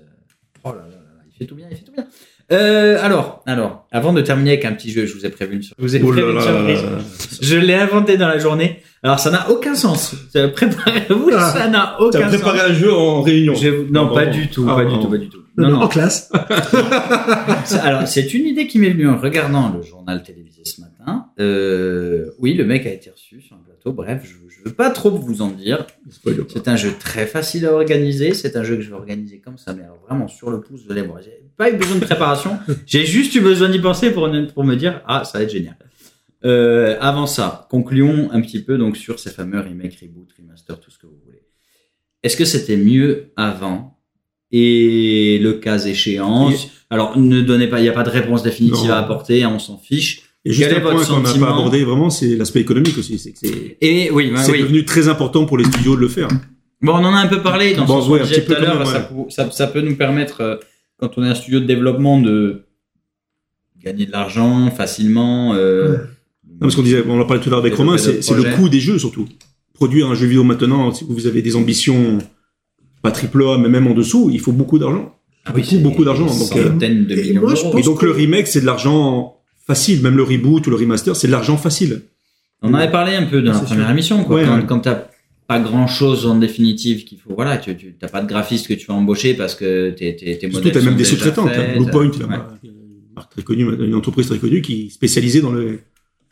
[0.65, 2.07] Oh là là là là, il fait tout bien, il fait tout bien.
[2.51, 5.63] Euh, alors, alors, avant de terminer avec un petit jeu, je vous ai prévu une,
[5.63, 6.83] sur- je vous ai Oh prévu là une surprise.
[6.83, 6.99] là.
[7.43, 8.83] Je l'ai inventé dans la journée.
[9.03, 10.15] Alors, ça n'a aucun sens.
[10.33, 11.51] Préparez-vous, Ah.
[11.53, 12.41] ça n'a aucun sens.
[12.41, 13.53] préparé un jeu en réunion.
[13.55, 14.33] Vous- Non, Ah, pas bon.
[14.33, 15.39] du tout, Ah, pas du tout, pas du tout.
[15.57, 16.31] Non, en classe.
[17.83, 21.27] Alors, c'est une idée qui m'est venue en regardant le journal télévisé ce matin.
[21.41, 23.93] Euh, oui, le mec a été reçu sur un plateau.
[23.93, 25.87] Bref, je, je veux pas trop vous en dire.
[26.25, 26.31] Pas.
[26.53, 28.35] C'est un jeu très facile à organiser.
[28.35, 30.81] C'est un jeu que je vais organiser comme ça, mais alors vraiment sur le pouce,
[30.87, 31.19] vous allez voir.
[31.23, 32.59] J'ai pas eu besoin de préparation.
[32.87, 35.77] J'ai juste eu besoin d'y penser pour, pour me dire, ah, ça va être génial.
[36.45, 40.91] Euh, avant ça, concluons un petit peu donc sur ces fameux remakes, reboot, remaster, tout
[40.91, 41.43] ce que vous voulez.
[42.23, 43.99] Est-ce que c'était mieux avant
[44.53, 46.51] et le cas échéant
[46.91, 48.95] Alors, ne donnez pas, il n'y a pas de réponse définitive Non.
[48.95, 50.23] à apporter, on s'en fiche.
[50.45, 52.97] Et juste Quel un est votre point qu'on n'a pas abordé vraiment, c'est l'aspect économique
[52.97, 53.19] aussi.
[53.19, 54.63] C'est que c'est Et oui, bah c'est oui.
[54.63, 56.29] devenu très important pour les studios de le faire.
[56.81, 58.55] Bon, on en a un peu parlé dans Bon, ce ouais, un disait petit peu
[58.55, 58.87] tout à l'heure.
[58.87, 60.57] ça, pou- ça, ça peut nous permettre, euh,
[60.97, 62.63] quand on est un studio de développement, de
[63.83, 65.55] gagner de l'argent facilement.
[65.55, 65.99] Euh, Ouais.
[66.61, 68.69] Non, parce qu'on disait, on en parlait tout à l'heure avec Romain, c'est le coût
[68.69, 69.29] des jeux surtout.
[69.75, 72.19] Produire un jeu vidéo maintenant, si vous avez des ambitions,
[73.01, 75.15] pas triple A, mais même en dessous, il faut beaucoup d'argent.
[75.45, 76.27] Ah oui, beaucoup, beaucoup d'argent.
[76.27, 78.49] des Donc, euh, centaines de et millions moi, je pense Et donc que- le remake,
[78.49, 79.37] c'est de l'argent
[79.67, 80.03] facile.
[80.03, 82.03] Même le reboot ou le remaster, c'est de l'argent facile.
[82.61, 83.91] On en avait parlé un peu dans la première sûr.
[83.93, 84.37] émission, quoi.
[84.37, 84.67] Ouais, quand, ouais.
[84.67, 85.05] quand t'as
[85.47, 88.75] pas grand chose en définitive qu'il faut, voilà, tu, tu t'as pas de graphiste que
[88.75, 91.47] tu vas embaucher parce que tes, tes, tes Surtout, t'as même des sous-traitants.
[91.77, 92.73] Bluepoint, là-bas, une
[93.15, 95.79] marque très connue, une entreprise très connue qui est spécialisée dans, le,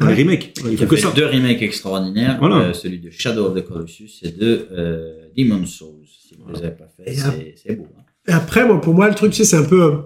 [0.00, 0.14] Ouais.
[0.14, 0.52] les remakes.
[0.52, 1.10] Qui font a que ça.
[1.12, 2.56] deux remakes extraordinaires, Voilà.
[2.56, 6.04] euh, celui de Shadow of the Colossus et de euh, Demon's Souls.
[6.06, 7.86] Si vous les avez pas fait, c'est, c'est beau.
[7.96, 8.02] hein.
[8.28, 9.96] Et après, moi, pour moi, le truc, tu sais, c'est un peu, euh,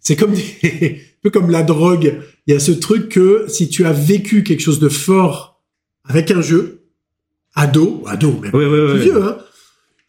[0.00, 2.20] c'est comme, des- un peu comme la drogue.
[2.46, 5.62] Il y a ce truc que si tu as vécu quelque chose de fort
[6.04, 6.84] avec un jeu,
[7.54, 8.90] ado, ado même, Ouais, ouais, ouais.
[8.92, 9.38] plus vieux, hein,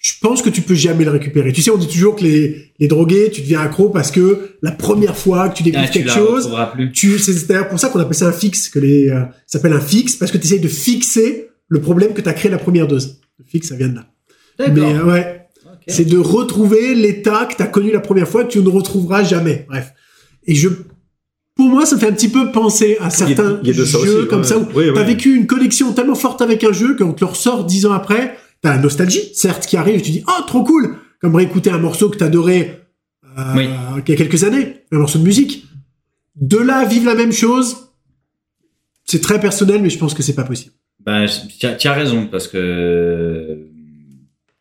[0.02, 1.52] je pense que tu peux jamais le récupérer.
[1.52, 4.72] Tu sais, on dit toujours que les, les drogués, tu deviens accro parce que la
[4.72, 6.92] première fois que tu découvres Ah, tu quelque chose, plus.
[6.94, 9.74] tu, c'est d'ailleurs pour ça qu'on appelle ça un fixe, que les, euh, ça s'appelle
[9.74, 12.58] un fixe, parce que tu essayes de fixer le problème que tu as créé la
[12.58, 13.20] première dose.
[13.40, 14.06] Le fixe, ça vient de là.
[14.60, 14.90] Mais D'accord.
[15.08, 15.48] euh, ouais,
[15.88, 18.70] c'est de retrouver l'état que tu as connu la première fois et que tu ne
[18.70, 19.66] retrouveras jamais.
[19.68, 19.92] Bref.
[20.48, 20.70] Et je,
[21.56, 23.84] pour moi, ça me fait un petit peu penser à certains il y a de
[23.86, 24.48] ça jeux aussi, comme ouais.
[24.48, 25.04] ça où Ouais, tu as ouais.
[25.04, 28.38] vécu une connexion tellement forte avec un jeu qu'on te le ressort dix ans après.
[28.62, 30.98] T'as la nostalgie, certes, qui arrive et tu dis, oh, trop cool!
[31.22, 32.82] Comme réécouter un morceau que t'adorais,
[33.38, 33.70] euh, Oui.
[34.06, 35.66] il y a quelques années, un morceau de musique.
[36.36, 37.90] De là vivre la même chose,
[39.06, 40.74] c'est très personnel, mais je pense que c'est pas possible.
[41.06, 41.26] Ben,
[41.80, 43.68] tu as, raison parce que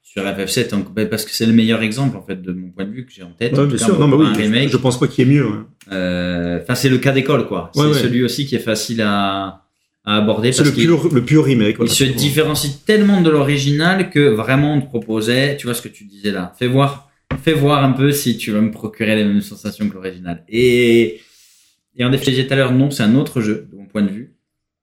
[0.03, 2.84] sur FF7, en- ben, parce que c'est le meilleur exemple en fait de mon point
[2.84, 3.53] de vue que j'ai en tête.
[3.53, 3.99] Ouais, En bien cas, sûr.
[3.99, 5.46] Non, mais pour oui, je- remake, je pense pas qu'il y ait mieux.
[5.46, 5.66] hein.
[5.92, 7.70] euh, Enfin, c'est le cas d'école quoi.
[7.74, 7.94] C'est ouais.
[7.94, 9.64] celui aussi qui est facile à,
[10.09, 11.76] à aborder C'est le pur, le pur remake.
[11.80, 15.88] il se différencie tellement de l'original que vraiment on te proposait, tu vois ce que
[15.88, 16.54] tu disais là.
[16.59, 17.11] Fais voir,
[17.42, 20.44] fais voir un peu si tu vas me procurer les mêmes sensations que l'original.
[20.48, 21.20] Et
[21.98, 24.02] et en effet, disais tout à l'heure, non, c'est un autre jeu de mon point
[24.02, 24.36] de vue.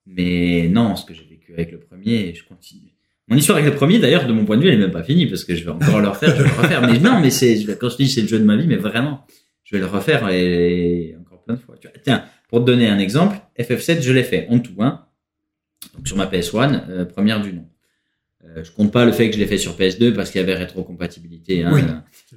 [0.05, 2.91] Mais non, ce que j'ai vécu avec le premier, je continue.
[3.27, 5.01] Mon histoire avec le premier, d'ailleurs, de mon point de vue, elle est même pas
[5.01, 6.81] finie parce que je vais encore le refaire, je vais le refaire.
[6.81, 9.25] Mais non, mais c'est, quand je dis c'est le jeu de ma vie, mais vraiment,
[9.63, 11.75] je vais le refaire et encore plein de fois.
[11.79, 11.97] Tu vois.
[12.03, 15.04] Tiens, pour te donner un exemple, FF7, je l'ai fait en tout, hein.
[15.95, 17.67] Donc sur ma PS1, euh, première du nom.
[18.43, 20.43] Euh, je compte pas le fait que je l'ai fait sur PS2 parce qu'il y
[20.43, 21.63] avait rétrocompatibilité.
[21.63, 21.71] Hein.
[21.73, 21.81] Oui.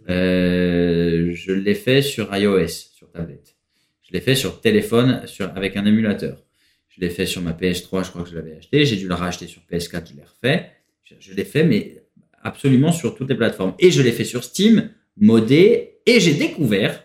[0.09, 3.57] Euh, je l'ai fait sur iOS, sur tablette.
[4.03, 6.45] Je l'ai fait sur téléphone, sur avec un émulateur.
[6.89, 8.85] Je l'ai fait sur ma PS3, je crois que je l'avais acheté.
[8.87, 10.71] J'ai dû le racheter sur PS4, je l'ai refait.
[11.05, 12.03] Je, je l'ai fait, mais
[12.43, 13.75] absolument sur toutes les plateformes.
[13.79, 17.05] Et je l'ai fait sur Steam, modé, et j'ai découvert,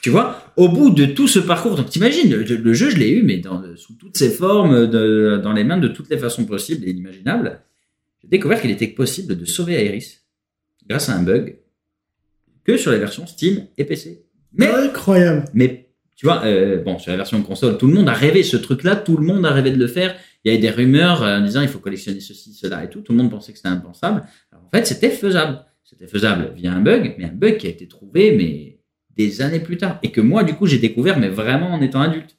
[0.00, 1.76] tu vois, au bout de tout ce parcours.
[1.76, 5.40] Donc t'imagines, le, le jeu, je l'ai eu, mais dans, sous toutes ses formes, de,
[5.42, 7.60] dans les mains de toutes les façons possibles et inimaginables.
[8.22, 10.24] J'ai découvert qu'il était possible de sauver Iris
[10.88, 11.58] grâce à un bug
[12.64, 14.24] que sur les versions Steam et PC.
[14.52, 15.44] Mais Incroyable.
[15.54, 18.56] mais tu vois, euh, bon, sur la version console, tout le monde a rêvé ce
[18.56, 20.16] truc-là, tout le monde a rêvé de le faire.
[20.44, 23.02] Il y avait des rumeurs euh, en disant il faut collectionner ceci, cela et tout.
[23.02, 24.24] Tout le monde pensait que c'était impensable.
[24.50, 25.64] Alors, en fait, c'était faisable.
[25.84, 28.77] C'était faisable via un bug, mais un bug qui a été trouvé mais
[29.18, 32.00] des années plus tard et que moi, du coup, j'ai découvert, mais vraiment en étant
[32.00, 32.36] adulte.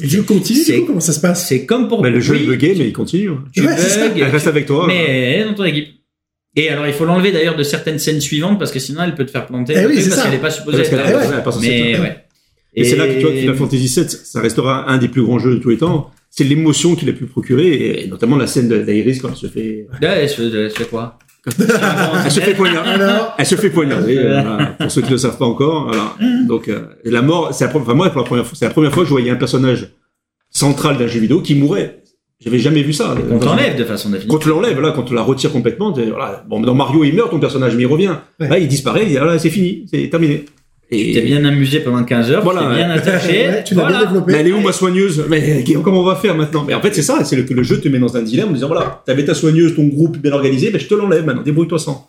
[0.00, 1.46] Et je continue, du coup, comment ça se passe?
[1.46, 3.28] C'est comme pour Bah, le jeu oui, est bugué, mais il continue.
[3.30, 3.44] hein.
[3.52, 4.08] tu Ouais, c'est ça.
[4.08, 4.86] bugs, Elle reste avec toi.
[4.86, 5.88] mais dans ton équipe.
[6.56, 9.24] Et alors, il faut l'enlever d'ailleurs de certaines scènes suivantes parce que sinon, elle peut
[9.26, 9.74] te faire planter.
[9.76, 10.22] Eh oui, parce ça.
[10.22, 11.06] qu'elle n'est pas supposée Parce être là.
[11.06, 12.16] ouais, ouais, Mais ouais.
[12.74, 15.38] Et c'est là que tu vois, Final Fantasy VII, ça restera un des plus grands
[15.38, 16.10] jeux de tous les temps.
[16.30, 19.86] C'est l'émotion qu'il a pu procurer, et notamment la scène d'Iris quand elle se fait,
[20.00, 21.18] Ouais, fait, elle se fait quoi?
[21.46, 22.90] Elle se fait poignarder.
[22.90, 25.84] Alors, Elle se fait poignarder, voilà, pour ceux qui ne le savent pas encore.
[25.88, 26.14] Voilà.
[26.46, 28.70] Donc, euh, la mort, c'est la première, enfin, moi, pour la première fois, c'est la
[28.70, 29.88] première fois que je voyais un personnage
[30.50, 32.02] central d'un jeu vidéo qui mourait.
[32.44, 33.14] J'avais jamais vu ça.
[33.30, 34.30] On t'enlève de façon définitive.
[34.30, 36.44] Quand tu l'enlèves, là, quand tu la retires complètement, t'es- voilà.
[36.48, 38.16] Bon, dans Mario, il meurt ton personnage, mais il revient.
[38.40, 38.48] Ouais.
[38.48, 40.44] Là, il disparaît, il dit, voilà, c'est fini, c'est terminé.
[40.98, 43.48] Tu t'es bien amusé pendant 15 heures, Voilà, tu t'es bien attaché.
[43.48, 43.98] ouais, tu l'as voilà.
[43.98, 44.32] bien développé.
[44.32, 46.94] Mais elle est où ma soigneuse Mais comment on va faire maintenant Mais en fait,
[46.94, 49.02] c'est ça, c'est le, que le jeu te met dans un dilemme en disant voilà,
[49.06, 52.08] t'avais ta soigneuse, ton groupe bien organisé, ben je te l'enlève maintenant, débrouille-toi sans.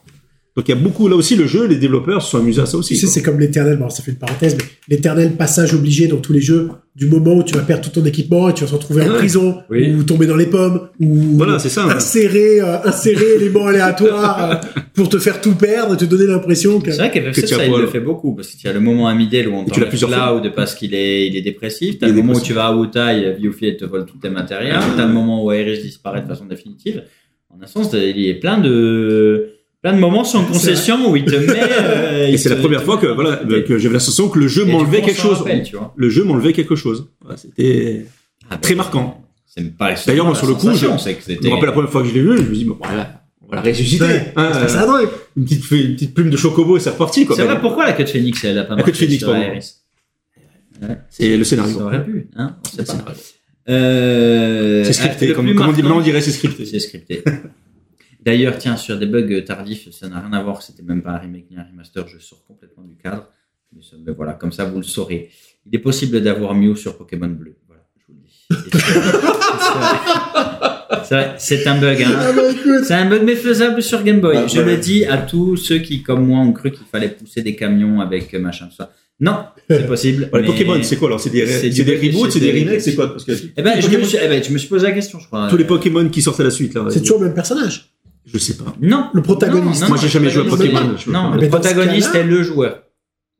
[0.55, 2.67] Donc il y a beaucoup là aussi le jeu, les développeurs se sont amusés à
[2.67, 2.93] ça aussi.
[2.93, 6.17] Tu sais, c'est comme l'éternel, bon, ça fait une parenthèse, mais l'éternel passage obligé dans
[6.17, 8.67] tous les jeux, du moment où tu vas perdre tout ton équipement et tu vas
[8.69, 9.91] se retrouver en prison, Oui.
[9.95, 11.85] ou tomber dans les pommes, ou Voilà, c'est ça.
[11.85, 11.95] hein.
[11.95, 14.55] insérer, euh, insérer éléments aléatoires euh,
[14.93, 16.91] pour te faire tout perdre et te donner l'impression que...
[16.91, 18.73] C'est vrai Que qu'FF7, tu as ça, il le fait beaucoup, parce qu'il y a
[18.73, 21.41] le moment à Midel où on Et t'enlève plusieurs Cloud parce qu'il est, il est
[21.41, 24.29] dépressif, t'as le moment où tu vas à Wutai, Biofi, elle te vole tous tes
[24.29, 24.85] matériels, Ah.
[24.95, 27.01] t'as le moment où Iris disparaît de façon définitive.
[27.49, 29.52] En un sens, il y a plein de,
[29.83, 31.45] plein de moments sans concession où il te met,
[31.81, 33.35] euh, Et c'est la première fois que voilà
[33.67, 35.39] que j'avais sensation que le jeu m'enlevait quelque chose.
[35.39, 35.93] rappelle, tu vois.
[35.95, 37.09] Le jeu m'enlevait quelque chose.
[37.21, 38.05] Voilà, C'était
[38.49, 39.19] Ah, très bah, marquant.
[39.45, 40.91] C'est pas D'ailleurs, moi, sur le coup, je- me
[41.51, 43.57] rappelle la première fois que je l'ai vu, je me dis bon voilà, on va
[43.57, 44.03] la ressusciter.
[44.05, 45.05] Ouais, hein, c'est ça, euh,
[45.37, 47.35] une petite une petite plume de chocobo et c'est reparti quoi.
[47.35, 49.41] C'est vrai, pourquoi la queue de Phoenix, elle a pas La queue de pardon.
[51.09, 51.81] C'est le Ça scénario.
[51.81, 53.13] aurait pu, hein, on sait C'est pas.
[53.69, 56.65] Euh, C'est scripté, le comme, plus comme on, dit, marquant- on dirait, c'est scripté.
[56.65, 57.23] C'est scripté.
[58.25, 61.17] D'ailleurs, tiens, sur des bugs tardifs, ça n'a rien à voir, c'était même pas un
[61.17, 63.27] remake ni un remaster, je sors complètement du cadre.
[64.05, 65.29] Mais, voilà, comme ça vous le saurez.
[65.65, 67.55] Il est possible d'avoir Mew sur Pokémon Bleu.
[67.67, 68.45] Voilà, je vous le dis.
[71.37, 72.01] C'est- un bug.
[72.03, 72.11] Hein.
[72.17, 72.41] Ah bah.
[72.83, 74.37] C'est un bug mais faisable sur Game Boy.
[74.37, 74.65] Ah, Je ouais.
[74.65, 77.99] le dis à tous ceux qui, comme moi, ont cru qu'il fallait pousser des camions
[78.01, 78.91] avec euh, machin, tout ça.
[79.19, 80.29] Non, c'est possible.
[80.31, 82.39] Bon, les mais- Pokémon, c'est quoi alors C'est des, C'est c'est du- des reboots, c'est
[82.39, 84.51] des remakes, c'est quoi Parce que Eh ben, je me, Pokémon- suis, eh ben, je
[84.51, 85.47] me suis posé la question, je crois.
[85.49, 86.85] tous les Pokémon qui sortent à la suite là.
[86.89, 87.91] C'est toujours le même personnage.
[88.25, 88.73] Je sais pas.
[88.81, 89.09] Non.
[89.13, 89.81] Le protagoniste.
[89.81, 91.37] Non, non, Moi, j'ai jamais joué à protagoniste, Pokémon, je Non, pas.
[91.37, 92.83] le protagoniste est le joueur.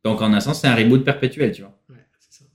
[0.03, 1.71] Donc, en un sens, c'est un reboot perpétuel, tu vois.
[1.89, 2.45] Ouais, c'est ça.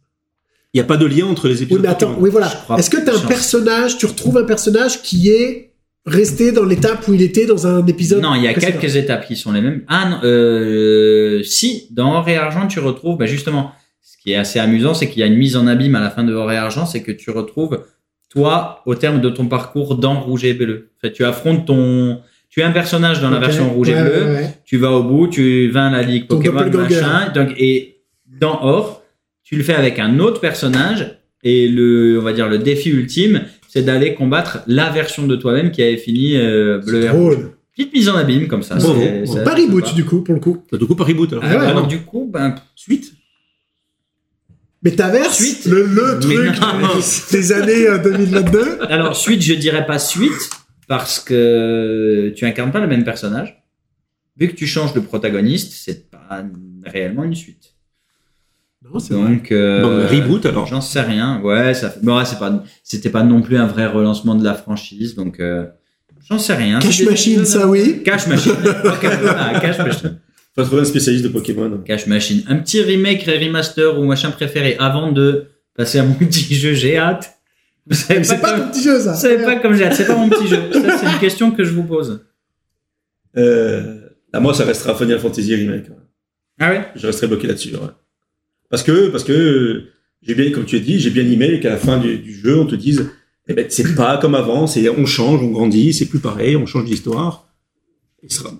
[0.74, 1.83] Il n'y a pas de lien entre les Oui, épisodes.
[1.83, 2.51] mais attends, oui, voilà.
[2.76, 3.18] Est-ce que t'as pas.
[3.24, 5.72] un personnage, tu retrouves un personnage qui est
[6.05, 8.97] resté dans l'étape où il était dans un épisode Non, il y a précédent quelques
[8.97, 9.83] étapes qui sont les mêmes.
[9.89, 13.72] Ah non, euh, si, dans Or et Argent, tu retrouves, bah justement,
[14.03, 16.11] ce qui est assez amusant, c'est qu'il y a une mise en abîme à la
[16.11, 17.83] fin de Or et Argent, c'est que tu retrouves,
[18.29, 20.91] toi, au terme de ton parcours dans Rouge et Bleu.
[20.99, 22.20] En fait, tu affrontes ton...
[22.51, 24.55] Tu es un personnage dans la version Rouge Ouais, et Bleu, ouais, ouais.
[24.64, 27.99] tu vas au bout, tu vas à la Ligue Pokémon, machin, donc, et
[28.41, 29.03] dans Or,
[29.45, 33.43] tu le fais avec un autre personnage, et le, on va dire, le défi ultime,
[33.68, 37.37] c'est d'aller combattre la version de toi-même qui avait fini euh, Bleu et Rouge.
[37.76, 38.74] Petite mise en abîme comme ça.
[38.76, 40.64] Bon, c'est- bon, c'est- Pas reboot, du coup, pour le coup.
[40.72, 41.45] Bah, du coup, pas reboot alors.
[41.47, 41.87] Ah ouais, Alors non.
[41.87, 43.12] du coup, ben, Suite
[44.91, 45.64] Métaverse, Suite.
[45.66, 48.78] le, le truc des années euh, 2022.
[48.89, 50.51] alors suite, je dirais pas suite
[50.86, 53.62] parce que tu incarnes pas le même personnage.
[54.36, 56.43] Vu que tu changes de protagoniste, c'est pas
[56.84, 57.74] réellement une suite.
[58.84, 59.28] Non, c'est vrai.
[59.34, 60.66] Donc euh, reboot, alors.
[60.66, 61.41] J'en sais rien.
[61.43, 62.01] Ouais, ça fait.
[62.03, 62.62] Bon, ouais, c'est pas.
[62.84, 65.66] C'était pas non plus un vrai relancement de la franchise, donc euh,
[66.28, 66.78] j'en sais rien.
[66.78, 68.03] Cash Machine, ça oui.
[68.05, 68.55] Cash Machine.
[68.62, 70.20] Voilà, Cash Machine.
[70.59, 71.78] Faut trouver un spécialiste de Pokémon.
[71.84, 72.42] Cash Machine.
[72.48, 75.46] Un petit remake, remaster ou machin préféré avant de
[75.76, 76.74] passer à mon petit jeu.
[76.74, 77.32] J'ai hâte.
[77.86, 79.12] Vous savez Mais C'est pas comme- ton petit jeu, ça.
[79.12, 79.94] Vous savez pas comme j'ai hâte.
[79.94, 80.59] C'est pas mon petit jeu.
[80.72, 82.24] Ça, c'est une question que je vous pose.
[83.36, 84.00] Euh,
[84.32, 85.84] à moi, ça restera Final Fantasy Remake.
[86.59, 86.86] Ah ouais?
[86.96, 87.72] Je resterai bloqué là-dessus.
[87.74, 87.80] ouais.
[88.68, 89.84] Parce que, parce que
[90.22, 92.59] j'ai bien, comme tu as dit, j'ai bien aimé qu'à la fin du, du jeu,
[92.59, 93.09] on te dise,
[93.48, 96.66] eh ben, c'est pas comme avant, c'est, on change, on grandit, c'est plus pareil, on
[96.66, 97.48] change d'histoire.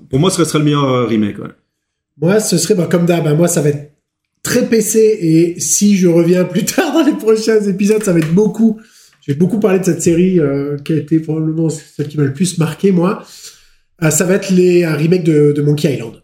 [0.09, 1.39] Pour moi, ce restera le meilleur euh, remake.
[1.41, 1.49] ouais.
[2.21, 3.93] Moi, ce serait, bah, comme d'hab, hein, moi, ça va être
[4.43, 8.33] très PC et si je reviens plus tard dans les prochains épisodes, ça va être
[8.35, 8.81] beaucoup.
[9.27, 12.25] Je vais beaucoup parler de cette série euh, qui a été probablement celle qui m'a
[12.25, 13.23] le plus marqué, moi.
[14.03, 16.15] Euh, ça va être les, un remake de, de Monkey Island.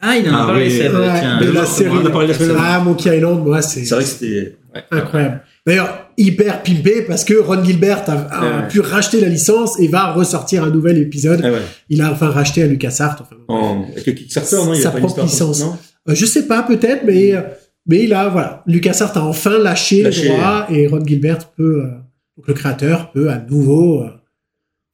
[0.00, 0.76] Ah, il en a Ah parlé, oui.
[0.76, 0.92] Seb.
[0.94, 1.40] Ouais, Tiens.
[1.40, 1.90] de la série.
[1.90, 2.56] on en a parlé la semaine.
[2.58, 4.56] Ah, Monkey Island, moi, c'est C'est vrai que c'était.
[4.90, 5.42] Incroyable.
[5.66, 8.68] D'ailleurs, hyper pimpé parce que Ron Gilbert a, a Ouais.
[8.68, 11.40] pu racheter la licence et va ressortir un nouvel épisode.
[11.44, 11.62] Ah ouais.
[11.88, 13.18] Il a enfin racheté à LucasArts.
[13.22, 14.74] Enfin, En, avec le Kickstarter, non?
[14.74, 15.60] Il Sa a pas propre licence.
[15.60, 15.76] Non?
[16.08, 17.42] Euh, je sais pas, peut-être, mais, euh,
[17.86, 18.62] mais il a, voilà.
[18.66, 20.22] LucasArts a enfin lâché, Lâché.
[20.22, 21.90] les droits et Ron Gilbert peut, euh,
[22.36, 24.10] donc le créateur peut à nouveau euh,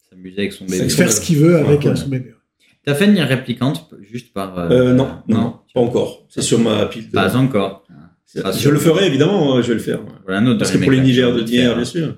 [0.09, 0.89] S'amuser avec son bébé.
[0.89, 2.33] faire ce qu'il veut avec Ouais, son bébé.
[2.85, 4.57] T'as fait une réplicante juste par.
[4.59, 6.25] euh, Euh, non, non, pas encore.
[6.29, 7.07] C'est sur ma pile.
[7.09, 7.82] de- Pas encore.
[8.41, 9.99] Pas je le ferai, évidemment, je vais le faire.
[10.25, 11.75] Voilà un autre Parce que pour Nier, faire.
[11.75, 12.17] bien sûr.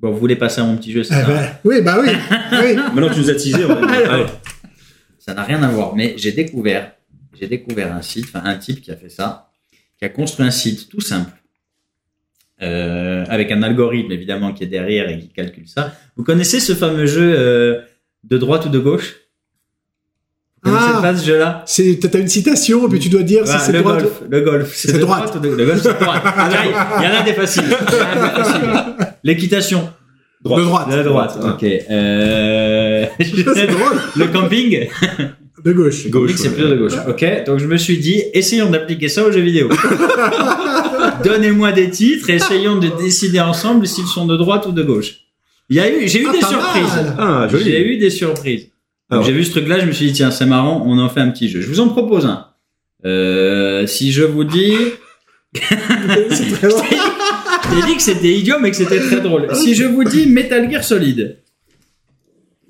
[0.00, 2.08] Bon, vous voulez passer à mon petit jeu, c'est Ah ça bah, oui, bah oui.
[2.64, 2.74] oui.
[2.76, 3.64] Maintenant, tu nous as teasé.
[3.64, 4.26] on va-.
[5.18, 6.92] Ça n'a rien à voir, mais j'ai découvert,
[7.38, 9.50] j'ai découvert un site, enfin un type qui a fait ça,
[9.98, 11.30] qui a construit un site tout simple,
[12.62, 15.94] euh, avec un algorithme évidemment qui est derrière et qui calcule ça.
[16.16, 17.80] Vous connaissez ce fameux jeu euh,
[18.24, 19.16] de droite ou de gauche?
[20.64, 20.98] Ah.
[21.00, 23.80] pas ce jeu-là C'est, t'as une citation, et puis tu dois dire si c'est le,
[23.80, 23.96] droit.
[23.96, 25.40] golf, le golf, C'est de droite.
[25.40, 26.22] de, le golf, c'est droite.
[26.24, 26.48] Ah,
[27.00, 27.64] Il y en a des faciles.
[27.66, 28.60] Il y en a des faciles.
[29.24, 29.88] L'équitation,
[30.44, 30.90] De droite.
[30.90, 31.38] de droite.
[31.42, 31.64] Ok.
[31.64, 33.06] Euh...
[33.20, 33.96] C'est drôle.
[34.16, 34.88] le camping.
[35.64, 36.08] De gauche.
[36.08, 36.30] Gauche.
[36.36, 36.54] c'est ouais.
[36.54, 36.94] plus de gauche.
[37.06, 39.68] Ok, donc je me suis dit, essayons d'appliquer ça aux jeux vidéo.
[41.24, 45.16] Donnez-moi des titres et essayons de décider ensemble s'ils sont de droite ou de gauche.
[45.68, 47.14] Il y a eu, j'ai eu Ah, des surprises.
[47.18, 47.64] Ah, joli.
[47.64, 48.68] J'ai eu des surprises.
[49.10, 49.24] Alors.
[49.24, 51.30] J'ai vu ce truc-là, je me suis dit tiens c'est marrant, on en fait un
[51.30, 51.60] petit jeu.
[51.60, 52.46] Je vous en propose un.
[53.04, 54.74] Euh, si je vous dis,
[55.54, 56.84] c'est très drôle.
[57.74, 59.48] j'ai dit que c'était idiot mais que c'était très drôle.
[59.54, 61.38] Si je vous dis Metal Gear Solid,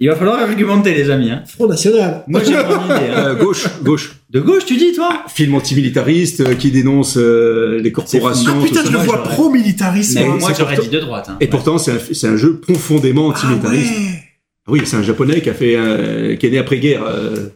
[0.03, 1.31] il va falloir argumenter les amis.
[1.31, 1.43] Hein.
[1.47, 2.25] Front National.
[2.27, 3.11] Moi j'ai mon idée.
[3.15, 3.27] hein.
[3.27, 4.17] Euh, gauche, gauche.
[4.31, 5.25] De gauche tu dis toi?
[5.29, 8.53] Film antimilitariste euh, qui dénonce euh, les corporations.
[8.55, 8.87] Ah tout putain, ça.
[8.87, 10.15] je le moi, vois j'aurais- pro-militariste.
[10.15, 10.37] Mais moi.
[10.39, 11.27] moi c'est j'aurais pourtant- dit de droite.
[11.29, 11.37] Hein.
[11.41, 13.93] Et pourtant, c'est un, c'est un jeu profondément Ah antimitariste.
[13.93, 14.23] ouais.
[14.69, 17.49] Oui, c'est un japonais qui a fait, un- qui est né après-guerre, euh,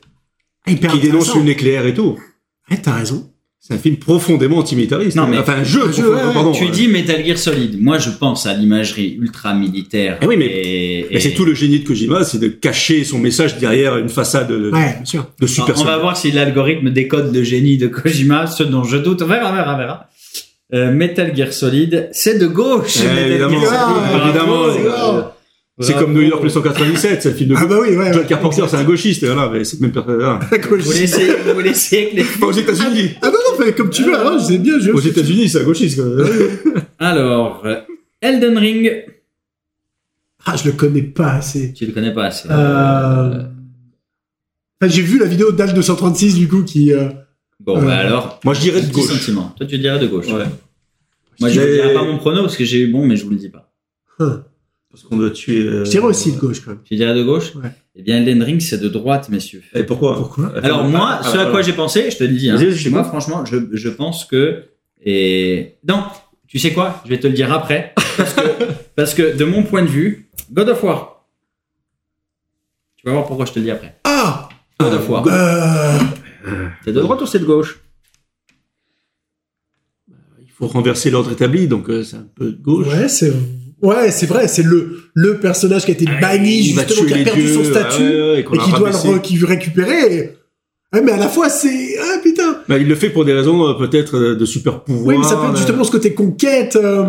[0.67, 2.19] Ah, hyper qui dénonce le nucléaire et tout.
[2.71, 3.31] Ouais, t'as raison.
[3.61, 5.17] C'est un film profondément antimitariste.
[5.17, 6.53] Non, mais- enfin, un jeu, Un jeu, ouais, pardon.
[6.53, 7.81] tu euh, dis Metal Gear Solid.
[7.81, 10.19] Moi je pense à l'imagerie ultra militaire.
[10.21, 13.19] Eh oui, mais- et, mais c'est tout le génie de Kojima, c'est de cacher son
[13.19, 15.27] message derrière une façade de, Ouais, bien sûr.
[15.41, 18.99] de super on va voir si l'algorithme décode le génie de Kojima, ce dont je
[18.99, 19.23] doute.
[19.23, 20.11] On verra, on verra, on verra.
[20.75, 22.97] Euh, Metal Gear Solid, c'est de gauche.
[23.03, 24.03] Eh, Metal évidemment, Gear Solid.
[24.13, 25.31] Ah, Bravo, évidemment.
[25.81, 28.12] C'est comme New York 1997, c'est le film de Ah bah oui, ouais.
[28.12, 28.25] John.
[28.27, 30.14] Carpenter, c'est un gauchiste, voilà, mais c'est même personne.
[30.14, 30.39] voilà.
[30.70, 32.22] Vous laissez, vous laissez avec les...
[32.39, 33.11] Pas aux États-Unis.
[33.20, 34.16] Ah non, non, fais comme tu veux.
[34.16, 34.93] Alors, je sais bien, je.
[34.93, 36.01] Aux États-Unis, c'est un gauchiste.
[36.01, 36.25] quoi.
[37.01, 37.81] Alors, euh,
[38.20, 39.05] Elden Ring.
[40.47, 41.72] Ah, je le connais pas assez.
[41.72, 42.49] Tu le connais pas assez.
[42.51, 43.43] Euh...
[44.81, 46.93] Enfin, j'ai vu la vidéo d'Al 236 du coup qui.
[46.93, 47.09] euh,
[47.59, 48.39] Bon, euh, bah alors.
[48.45, 49.07] Moi, je dirais de gauche.
[49.07, 49.53] sentiment.
[49.57, 50.27] Toi, tu dirais de gauche.
[50.27, 50.45] Ouais.
[51.41, 53.25] Moi, je Mais- ne dirais pas mon prono parce que j'ai eu bon, mais je
[53.25, 53.72] vous le dis pas.
[54.20, 54.45] hein.
[54.95, 55.59] Parce qu'on doit tuer.
[55.66, 56.80] euh, Je dirais aussi de gauche quand même.
[56.84, 57.68] Tu dirais de gauche Ouais.
[57.97, 59.61] Eh bien, Elden Ring, c'est de droite, messieurs.
[59.74, 61.51] Et pourquoi Pourquoi Alors moi, Ah, ce à alors.
[61.51, 62.59] quoi j'ai pensé, je te le dis, hein,
[62.90, 64.62] moi franchement, je, je pense que
[65.05, 66.05] et non,
[66.47, 68.40] tu sais quoi, je vais te le dire après parce que
[68.95, 71.26] parce que de mon point de vue, God of War.
[72.97, 73.97] Tu vas voir pourquoi je te le dis après.
[74.05, 75.26] Ah God of War.
[75.26, 75.99] euh...
[76.84, 77.80] C'est de droite ou c'est de gauche?
[80.40, 82.86] Il faut renverser l'ordre établi, donc euh, c'est un peu de gauche.
[82.86, 83.32] Ouais, c'est.
[83.85, 87.14] Ouais, c'est vrai, c'est le, le personnage qui a été banni, Il va justement, qui
[87.20, 90.14] a perdu dieux, son statut, ah ouais, ouais, et qui doit le qui veut récupérer.
[90.16, 90.30] et-
[90.95, 91.97] Ouais, mais à la fois, c'est.
[92.01, 95.07] Ah putain Bah, il le fait pour des raisons euh, peut-être euh, de super pouvoir.
[95.07, 97.07] Oui, mais ça peut être justement ce côté conquête, euh,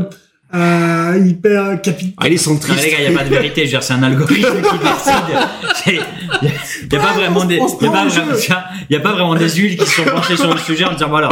[0.55, 2.13] euh, hyper capital.
[2.17, 2.83] Ah, il est centriste.
[2.83, 3.61] les gars, il n'y a pas de vérité.
[3.61, 5.37] Je veux dire, c'est un algorithme qui décide.
[5.87, 6.51] Il n'y a,
[6.89, 8.21] des, y a pas vraiment, jeu.
[8.39, 10.93] tiens, y a pas vraiment des huiles qui se sont penchées sur le sujet en
[10.93, 11.29] disant voilà.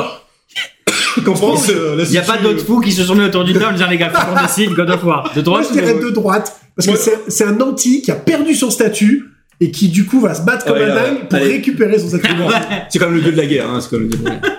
[1.22, 3.68] Qu'en pense Il n'y a pas d'autres fous qui se sont mis autour d'une table
[3.68, 5.24] en disant les gars, faut qu'on décide God of War.
[5.36, 8.01] De Moi, droite je ou de de droite, parce Moi- que c'est- c'est un anti
[8.01, 9.26] qui a perdu son statut
[9.61, 11.51] et qui, du coup, va se battre comme Ouais, un dingue pour allez.
[11.53, 12.28] récupérer son statut.
[12.89, 13.70] C'est quand même le dieu de la guerre.
[13.70, 14.51] Hein, c'est quand même le dieu de la guerre.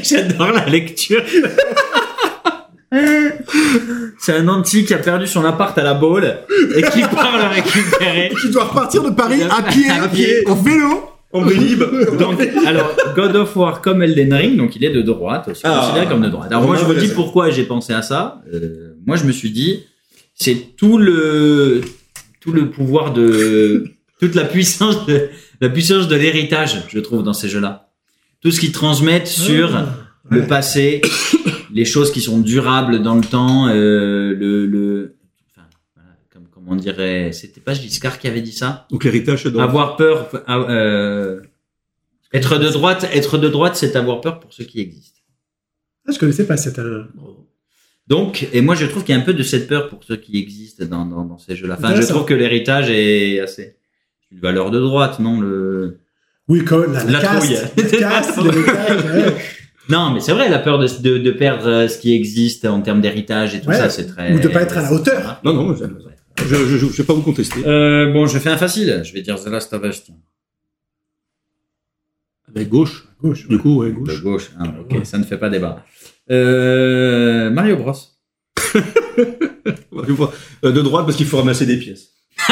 [0.02, 1.22] J'adore la lecture.
[4.18, 6.38] C'est un anti qui a perdu son appart à la Baule
[6.76, 8.30] et qui part le récupérer.
[8.40, 10.42] qui doit repartir de Paris à pied, À pied.
[10.48, 11.04] en vélo.
[11.32, 11.78] En Vélib.
[12.18, 15.80] Donc, alors, God of War comme Elden Ring, donc il est de droite, aussi Ah.
[15.80, 16.48] considéré comme de droite.
[16.50, 18.42] Alors moi, je vous dis pourquoi j'ai pensé à ça.
[18.52, 19.84] Euh, moi, je me suis dit,
[20.34, 21.82] c'est tout le,
[22.40, 23.84] tout le pouvoir de,
[24.20, 25.28] toute la puissance de,
[25.60, 27.90] la puissance de l'héritage, je trouve, dans ces jeux-là.
[28.42, 29.86] Tout ce qu'ils transmettent sur Ah,
[30.30, 30.46] le ouais.
[30.46, 31.00] passé,
[31.72, 35.14] les choses qui sont durables dans le temps, euh, le, le,
[35.54, 38.86] enfin, voilà, comme, comme on dirait, c'était pas Giscard qui avait dit ça?
[38.90, 39.60] Donc l'héritage dans.
[39.60, 41.40] Avoir peur, euh,
[42.32, 45.16] être de droite, être de droite, c'est avoir peur pour ce qui existe.
[46.08, 46.78] Ah, je connaissais pas cette.
[46.78, 47.04] euh,
[48.06, 50.14] Donc, et moi je trouve qu'il y a un peu de cette peur pour ce
[50.14, 51.76] qui existe dans, dans, dans ces jeux-là.
[51.78, 53.76] Enfin, je trouve que l'héritage est assez
[54.32, 55.98] une valeur de droite, non le.
[56.48, 57.92] Oui, quand même, la, la, La caste, trouille.
[57.92, 59.34] la caste, l'héritage, ouais.
[59.88, 62.80] Non, mais c'est vrai, la peur de, de, de perdre euh, ce qui existe en
[62.80, 63.76] termes d'héritage et tout Ouais.
[63.76, 64.32] ça, c'est très.
[64.32, 65.40] Ou de pas être à la hauteur.
[65.44, 65.88] Non, non, je, je,
[66.38, 67.60] je, je vais pas vous contester.
[67.66, 69.02] Euh, bon, je fais un facile.
[69.04, 70.04] Je vais dire The Last of Us.
[70.04, 70.14] tiens.
[72.48, 73.06] Avec gauche.
[73.22, 73.46] Gauche.
[73.48, 74.22] Du coup, ouais, De gauche.
[74.22, 74.50] gauche.
[74.58, 75.84] hein, ok, ça ne fait pas débat.
[76.30, 77.92] Euh, Mario Bros.
[78.74, 78.82] Euh,
[80.72, 82.08] De droite parce qu'il faut ramasser des pièces.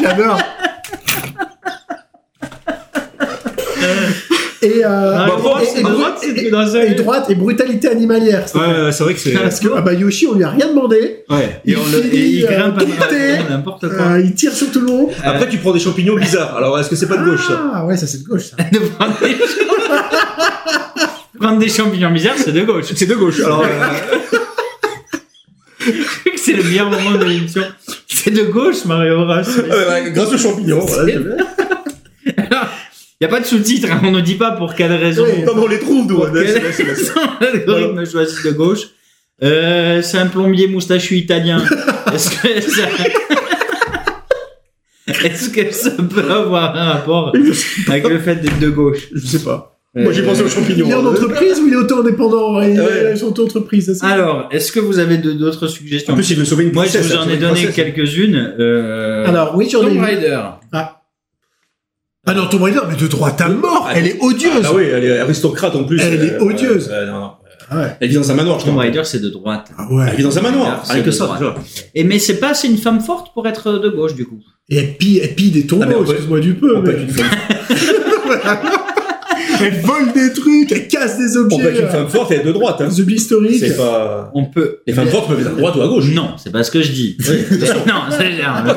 [0.00, 0.40] J'adore.
[4.60, 8.42] Et, euh, et- et- de droite, et- dans un- et droite et brutalité animalière.
[8.46, 8.84] c'est Ouais, vrai.
[8.86, 9.30] ouais, c'est vrai que c'est.
[9.30, 11.22] Parce que ah bah, Yoshi, on lui a rien demandé.
[11.30, 11.60] Ouais.
[11.64, 13.38] Et, on le, et il finit, euh, grimpe quitté.
[13.48, 14.06] n'importe quoi.
[14.06, 15.10] Euh, il tire sur tout le monde.
[15.22, 16.56] Après, tu prends des champignons bizarres.
[16.56, 18.56] Alors, est-ce que c'est pas de gauche ça Ah ouais, ça c'est de gauche ça.
[18.72, 19.36] de prendre des,
[21.38, 22.86] prendre des champignons bizarres, c'est de gauche.
[22.96, 23.38] C'est de gauche.
[23.40, 23.68] Alors, euh,
[26.36, 27.62] c'est le meilleur moment de l'émission.
[28.08, 29.34] C'est de gauche, Mario Bros.
[29.36, 30.80] ouais, grâce aux champignons.
[30.80, 31.12] Voilà.
[33.20, 35.24] Il n'y a pas de sous-titres, hein, on ne dit pas pour quelle raison.
[35.44, 36.30] Comment on les trouve, nous Pour hein,
[37.40, 38.82] l'algorithme choisit de gauche.
[39.42, 41.60] Euh, c'est un plombier moustachu italien.
[42.14, 42.82] Est-ce que ça...
[45.24, 47.32] Est-ce que ça peut avoir un rapport
[47.88, 49.76] avec le fait d'être de gauche Je sais pas.
[49.96, 50.86] Moi, j'ai pensé aux champignons.
[50.86, 51.10] Il est en hein.
[51.10, 53.14] entreprise ou il est auto-indépendant Il Ouais.
[53.14, 56.36] est en auto-entreprise, c'est ça Alors, est-ce que vous avez d'autres suggestions En plus, il
[56.36, 58.54] veut sauver une Moi, je vous hein, en sauver ai donné quelques-unes.
[58.60, 59.26] Euh...
[59.26, 60.04] Alors oui, j'en ai Tomb une.
[60.04, 60.40] Raider.
[60.72, 60.97] Ah
[62.34, 64.64] non, Tomb Raider, mais de droite à mort, elle est odieuse.
[64.64, 66.00] Ah oui, elle est aristocrate en plus.
[66.00, 66.88] Elle est Euh, odieuse.
[66.92, 67.30] euh, non, non.
[67.70, 67.96] Ah ouais.
[68.00, 68.84] Elle vit dans un manoir, je Tomb crois.
[68.84, 69.68] Raider, c'est de droite.
[69.76, 70.06] Ah ouais.
[70.10, 70.80] Elle vit dans un manoir.
[70.84, 71.38] C'est Rien que ça.
[71.94, 74.40] Et mais c'est pas assez une femme forte pour être de gauche du coup.
[74.70, 76.80] Et elle pille, elle pille des Ah, tombeaux, on peut- excuse-moi du peu.
[76.82, 77.26] Mais- être une femme-
[79.60, 82.36] Elle vole des trucs, elle casse des on peut objets, être une femme forte et
[82.36, 82.76] être de droite.
[82.80, 82.88] hein.
[82.88, 83.58] objets historiques.
[83.58, 84.30] C'est pas.
[84.34, 84.78] On peut.
[84.86, 86.10] Les femmes fortes peuvent être à droite ou à gauche.
[86.14, 87.16] Non, c'est pas ce que je dis.
[87.20, 88.74] Oui, non, c'est ne pas,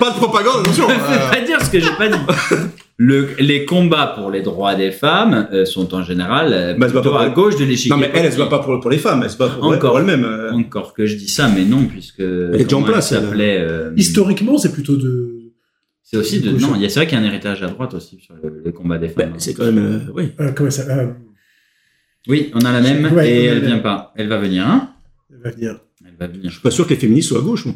[0.00, 0.88] Pas de propagande, attention.
[0.88, 2.18] me fais pas dire ce que j'ai pas dit.
[2.98, 7.10] Le, les combats pour les droits des femmes euh, sont en général euh, Bah, plutôt
[7.10, 7.90] pas à gauche de l'échiquier.
[7.90, 9.64] Non, mais elle, elle se bat pas pour, pour les femmes, elle se bat pour,
[9.64, 9.90] Encore.
[9.92, 10.24] pour elle-même.
[10.24, 10.52] euh.
[10.52, 12.20] Encore que je dis ça, mais non, puisque.
[12.20, 13.24] Elle est déjà en place, elle.
[13.40, 15.34] euh, Historiquement, c'est plutôt de.
[16.12, 16.50] C'est aussi de.
[16.52, 18.34] Non, il y a c'est vrai qu'il y a un héritage à droite aussi sur
[18.34, 19.34] le, les combats des Bah, femmes.
[19.38, 19.78] c'est quand même.
[19.78, 20.32] euh, oui.
[20.40, 21.12] Euh, comment ça euh,
[22.28, 23.82] Oui, on a la même Ouais, et elle vient même.
[23.82, 24.12] pas.
[24.16, 24.66] Elle va venir.
[24.68, 24.94] Hein
[25.30, 25.78] Elle va venir.
[26.06, 26.50] elle va venir.
[26.50, 27.64] Je suis pas sûr que les féministes soient à gauche.
[27.64, 27.74] moi.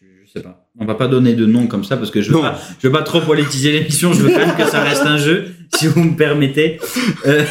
[0.00, 0.68] Je sais pas.
[0.78, 2.92] On va pas donner de nom comme ça parce que je veux pas, je veux
[2.92, 4.12] pas trop politiser l'émission.
[4.12, 6.78] Je veux quand même que ça reste un jeu, si vous me permettez.
[7.26, 7.44] Euh,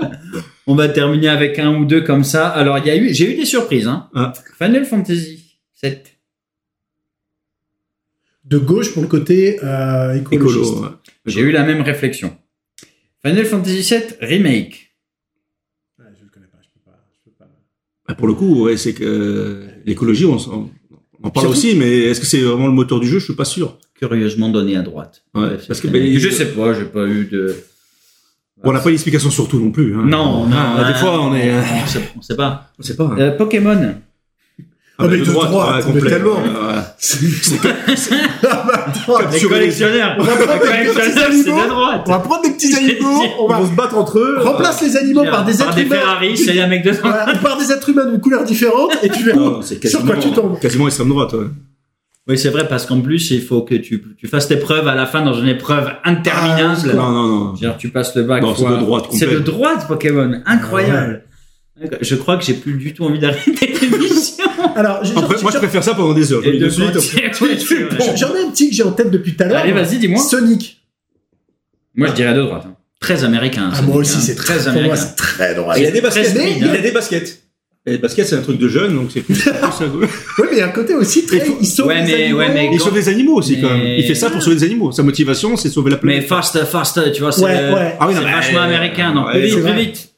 [0.66, 2.48] on va terminer avec un ou deux comme ça.
[2.48, 3.86] Alors il y a eu, j'ai eu des surprises.
[3.86, 4.08] Hein.
[4.16, 4.32] Ah.
[4.60, 6.17] Final Fantasy 7.
[8.48, 10.72] De gauche pour le côté euh, écologiste.
[10.72, 10.82] Écolo.
[10.82, 10.88] ouais.
[11.26, 12.34] J'ai eu la même réflexion.
[13.24, 14.94] Final Fantasy 7 remake.
[15.98, 16.98] Ouais, je le connais pas, je peux pas.
[17.12, 17.46] Je peux pas.
[18.08, 20.70] Bah, pour le coup, ouais, c'est que euh, l'écologie, on, on
[21.22, 23.18] en parle Surtout- aussi, mais est-ce que c'est vraiment le moteur du jeu?
[23.18, 23.78] Je suis pas sûr.
[23.94, 25.24] Curieusement donné à droite.
[25.34, 27.54] Ouais, parce que, ben, je sais pas, j'ai pas eu de.
[28.62, 29.94] Bon, on n'a pas d'explication sur tout non plus.
[29.94, 30.04] Hein.
[30.06, 30.56] Non, non.
[30.56, 31.50] Ah, hein, des fois, on est.
[31.50, 32.72] euh, On sait, on sait pas.
[32.78, 33.04] On sait pas.
[33.04, 33.16] hein.
[33.18, 33.96] Euh, Pokémon.
[35.00, 36.32] Ah, mais de de droite, ouais, mais tellement.
[36.32, 36.82] Ouais, ouais.
[38.48, 40.16] Ah, Les collectionneurs.
[40.18, 41.62] On va prendre des petits animaux.
[41.62, 41.72] de
[42.06, 44.38] on va prendre des petits animaux, on va se battre entre eux.
[44.40, 45.96] remplace les animaux par des êtres humains.
[45.96, 46.92] Ferrari, c'est un mec de
[47.42, 50.58] par des êtres humains d'une couleur différente et tu verras sur quoi tu tombes.
[50.58, 51.32] quasiment extrême droite.
[51.32, 51.46] Ouais.
[52.26, 54.94] Oui, c'est vrai, parce qu'en plus, il faut que tu, tu fasses tes preuves à
[54.94, 56.90] la fin dans une épreuve interminable.
[56.92, 57.54] Ah, Non, non, non.
[57.56, 58.42] Genre, tu passes le bac.
[58.42, 60.42] Non, c'est de droite, C'est de droite, Pokémon.
[60.44, 61.22] Incroyable.
[62.02, 64.27] Je crois que j'ai plus du tout envie d'arrêter l'émission.
[64.76, 66.42] Alors, j'ai- Après, moi, je préfère ça pendant des heures.
[66.42, 66.86] Je Et le de suite.
[68.16, 69.58] j'en ai un petit que j'ai en tête depuis tout à l'heure.
[69.58, 70.22] Allez, vas-y, dis-moi.
[70.22, 70.80] Sonic.
[71.94, 72.64] Moi, je dirais de droite.
[72.66, 72.74] hein.
[73.00, 73.70] Très américain.
[73.72, 74.20] Ah, moi aussi, hein.
[74.20, 74.96] c'est très américain.
[74.96, 75.78] c'est très droit.
[75.78, 76.34] Il a des Très baskets.
[76.58, 76.72] Il hein.
[76.74, 77.42] a des baskets.
[77.86, 79.34] Et les baskets, c'est un truc de jeune, donc c'est plus.
[79.80, 80.06] Oui,
[80.42, 81.36] mais il y a un côté aussi très.
[81.38, 82.38] Il faut- Il sauve Ouais, les mais- animaux.
[82.40, 83.78] ouais, mais- Il sauve des animaux aussi, quand même.
[83.82, 84.90] Mais- Il fait ça pour sauver des animaux.
[84.92, 86.26] Sa motivation, c'est sauver la Mais planète.
[86.28, 87.96] fast, fast, tu vois, c'est Ouais, ouais.
[88.00, 89.14] Ah oui, mais- vachement américain.
[89.14, 90.08] Non, plus vite, plus vite.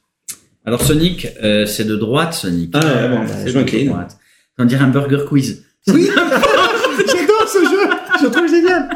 [0.65, 2.71] Alors Sonic, euh, c'est de droite, Sonic.
[2.75, 3.89] Ah, ouais, bon, Euh, c'est de j'incline.
[3.89, 4.17] droite.
[4.61, 5.65] On dirait un burger quiz.
[5.89, 7.91] Oui, j'adore ce jeu.
[8.21, 8.89] Je le trouve génial.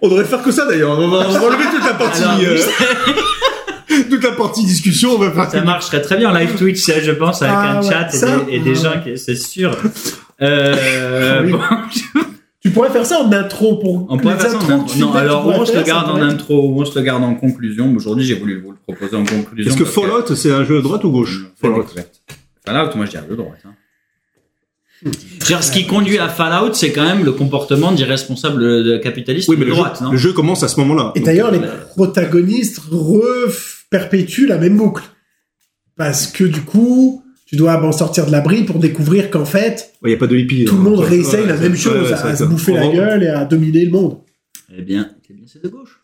[0.00, 0.98] On devrait faire que ça d'ailleurs.
[0.98, 2.22] On va, on va enlever toute la partie.
[2.22, 2.56] Alors, euh,
[4.10, 5.50] toute la partie discussion, on va faire.
[5.50, 8.20] ça marcherait très bien en live Twitch, je pense, avec Ah, un ouais, chat et
[8.20, 8.74] des, et des ouais.
[8.76, 9.76] gens, qui- c'est sûr.
[10.40, 11.52] Euh, Oui.
[11.52, 11.58] bon,
[12.62, 14.06] Tu pourrais faire ça en intro pour.
[14.08, 14.98] on pourrait faire ça en intro.
[14.98, 17.92] Non, alors on se le garde en intro, ou on se le garde en conclusion.
[17.96, 19.70] Aujourd'hui, j'ai voulu vous le proposer en conclusion.
[19.72, 21.86] Est-ce que Fallout, c'est un jeu de droite ou gauche Fallout.
[22.64, 23.58] Fallout, moi je dirais de droite.
[23.66, 23.70] Hein.
[25.48, 29.56] Genre, ce qui conduit à Fallout, c'est quand même le comportement d'irresponsable de capitaliste Oui,
[29.58, 31.12] mais de le, droite, jeu, non le jeu commence à ce moment-là.
[31.14, 35.04] Et d'ailleurs, les euh, protagonistes re-perpétuent la même boucle.
[35.96, 40.08] Parce que du coup, tu dois en sortir de l'abri pour découvrir qu'en fait, Il
[40.08, 40.64] n'y a pas de hippie.
[40.66, 40.84] tout le hein.
[40.84, 43.28] monde Ouais, réessaye la ouais, même ouais, chose, ouais, à, se bouffer la gueule et
[43.28, 44.18] à dominer le monde.
[44.76, 45.10] Eh bien,
[45.46, 46.00] c'est de gauche.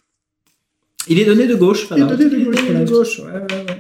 [1.09, 3.21] Il est donné de gauche, Il est donné de gauche, Il est donné de gauche,
[3.21, 3.76] ouais, ouais, ouais.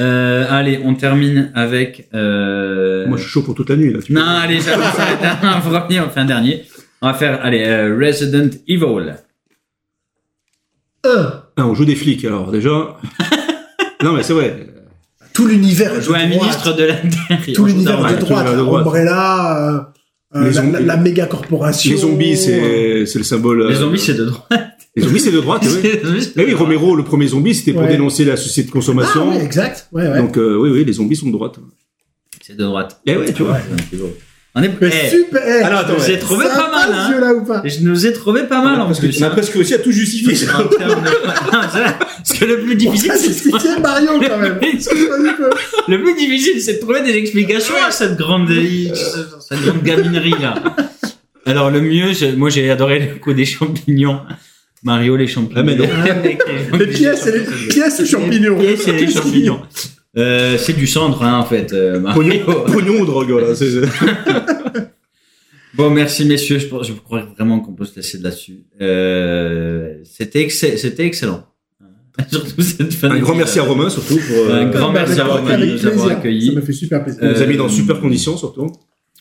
[0.00, 2.08] Euh, allez, on termine avec...
[2.14, 3.06] Euh...
[3.08, 3.98] Moi, je suis chaud pour toute la nuit là.
[4.00, 6.64] Tu Non, peux- allez, ça va s'arrêter un premier, enfin un dernier.
[7.02, 9.14] On va faire, allez, euh, Resident Evil.
[11.04, 12.68] Un, Ah, on joue des flics alors déjà.
[14.02, 14.66] non mais c'est vrai.
[15.32, 17.54] tout l'univers de Jouer un droite, ministre de l'Intérieur.
[17.54, 18.86] tout l'univers de tout droite, l'univers de droite.
[18.86, 19.68] Umbrella,
[20.34, 21.90] euh, euh, Les la, zombies- la- la méga corporation.
[21.92, 23.68] Les zombies, c'est c'est le symbole.
[23.68, 24.67] Les euh, zombies, c'est de droite.
[24.98, 25.62] Les zombies, c'est de droite.
[25.82, 25.90] oui.
[26.36, 26.58] Mais oui, droite.
[26.58, 27.88] Romero, le premier zombie, c'était pour Ouais.
[27.88, 29.30] dénoncer la société de Ah consommation.
[29.30, 29.88] ouais, exact.
[29.92, 30.18] Ouais, ouais.
[30.18, 31.56] Donc euh, oui, oui, les zombies sont de droite.
[32.42, 33.00] C'est de droite.
[33.06, 33.58] Eh ouais, tu vois.
[34.54, 35.40] On est eh, super.
[35.46, 36.18] eh, Alors, attends, je vous ai ouais.
[36.18, 37.34] trouvé pas mal, hein.
[37.36, 39.16] ou pas Je nous ai trouvé pas mal en Parce que plus.
[39.16, 40.48] tu as presque réussi à tout justifier.
[40.48, 41.02] En de- Non.
[41.52, 44.58] Parce que le plus difficile, c'est c'est de- Mario quand même.
[45.88, 48.48] Le plus difficile, c'est de trouver des explications à cette grande,
[49.48, 50.54] cette grande gaminerie là.
[51.46, 54.20] Alors le mieux, je- moi j'ai adoré le coup des champignons.
[54.84, 55.60] Mario les champignons.
[55.60, 55.86] Ah, mais non.
[56.78, 58.58] Les pièces et les pièces champignons.
[58.58, 59.60] Les pièces et les champignons.
[60.16, 62.22] Euh, c'est du cendre hein, en fait, euh, Mario.
[62.44, 63.52] Pognon, pognon ou drogue, voilà.
[65.74, 66.58] Bon, merci messieurs.
[66.58, 68.64] Je, pense- je crois vraiment qu'on peut se laisser là-dessus.
[68.80, 71.44] Euh, c'était c'était excellent.
[72.30, 73.10] Surtout cette fin.
[73.10, 75.86] Un grand merci à Romain surtout pour euh, Un grand merci à Romain de nous
[75.86, 76.48] avoir accueillis.
[76.48, 77.20] Ça me fait super plaisir.
[77.22, 78.72] il nous a mis dans Euh, super conditions surtout.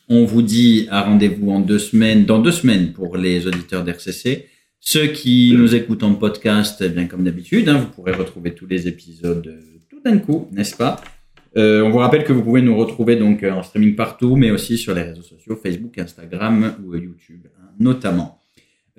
[0.10, 4.48] On vous dit à rendez-vous en deux semaines, dans deux semaines pour les auditeurs d'RCC.
[4.90, 8.68] Ceux qui nous écoutent en podcast, eh bien comme d'habitude, hein, vous pourrez retrouver tous
[8.68, 9.60] les épisodes euh,
[9.90, 11.02] tout d'un coup, n'est-ce pas?
[11.58, 14.50] Euh, On vous rappelle que vous pouvez nous retrouver donc euh, en streaming partout, mais
[14.50, 18.40] aussi sur les réseaux sociaux, Facebook, Instagram ou YouTube, hein, notamment.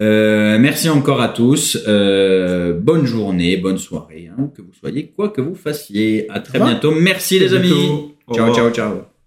[0.02, 1.78] Euh, merci encore à tous.
[1.86, 6.26] Bonne journée, bonne soirée, hein, où que vous soyez, quoi que vous fassiez.
[6.28, 6.92] À très bientôt.
[6.94, 7.70] Merci les À amis.
[7.70, 8.14] bientôt.
[8.34, 9.17] Ciao, ciao, ciao.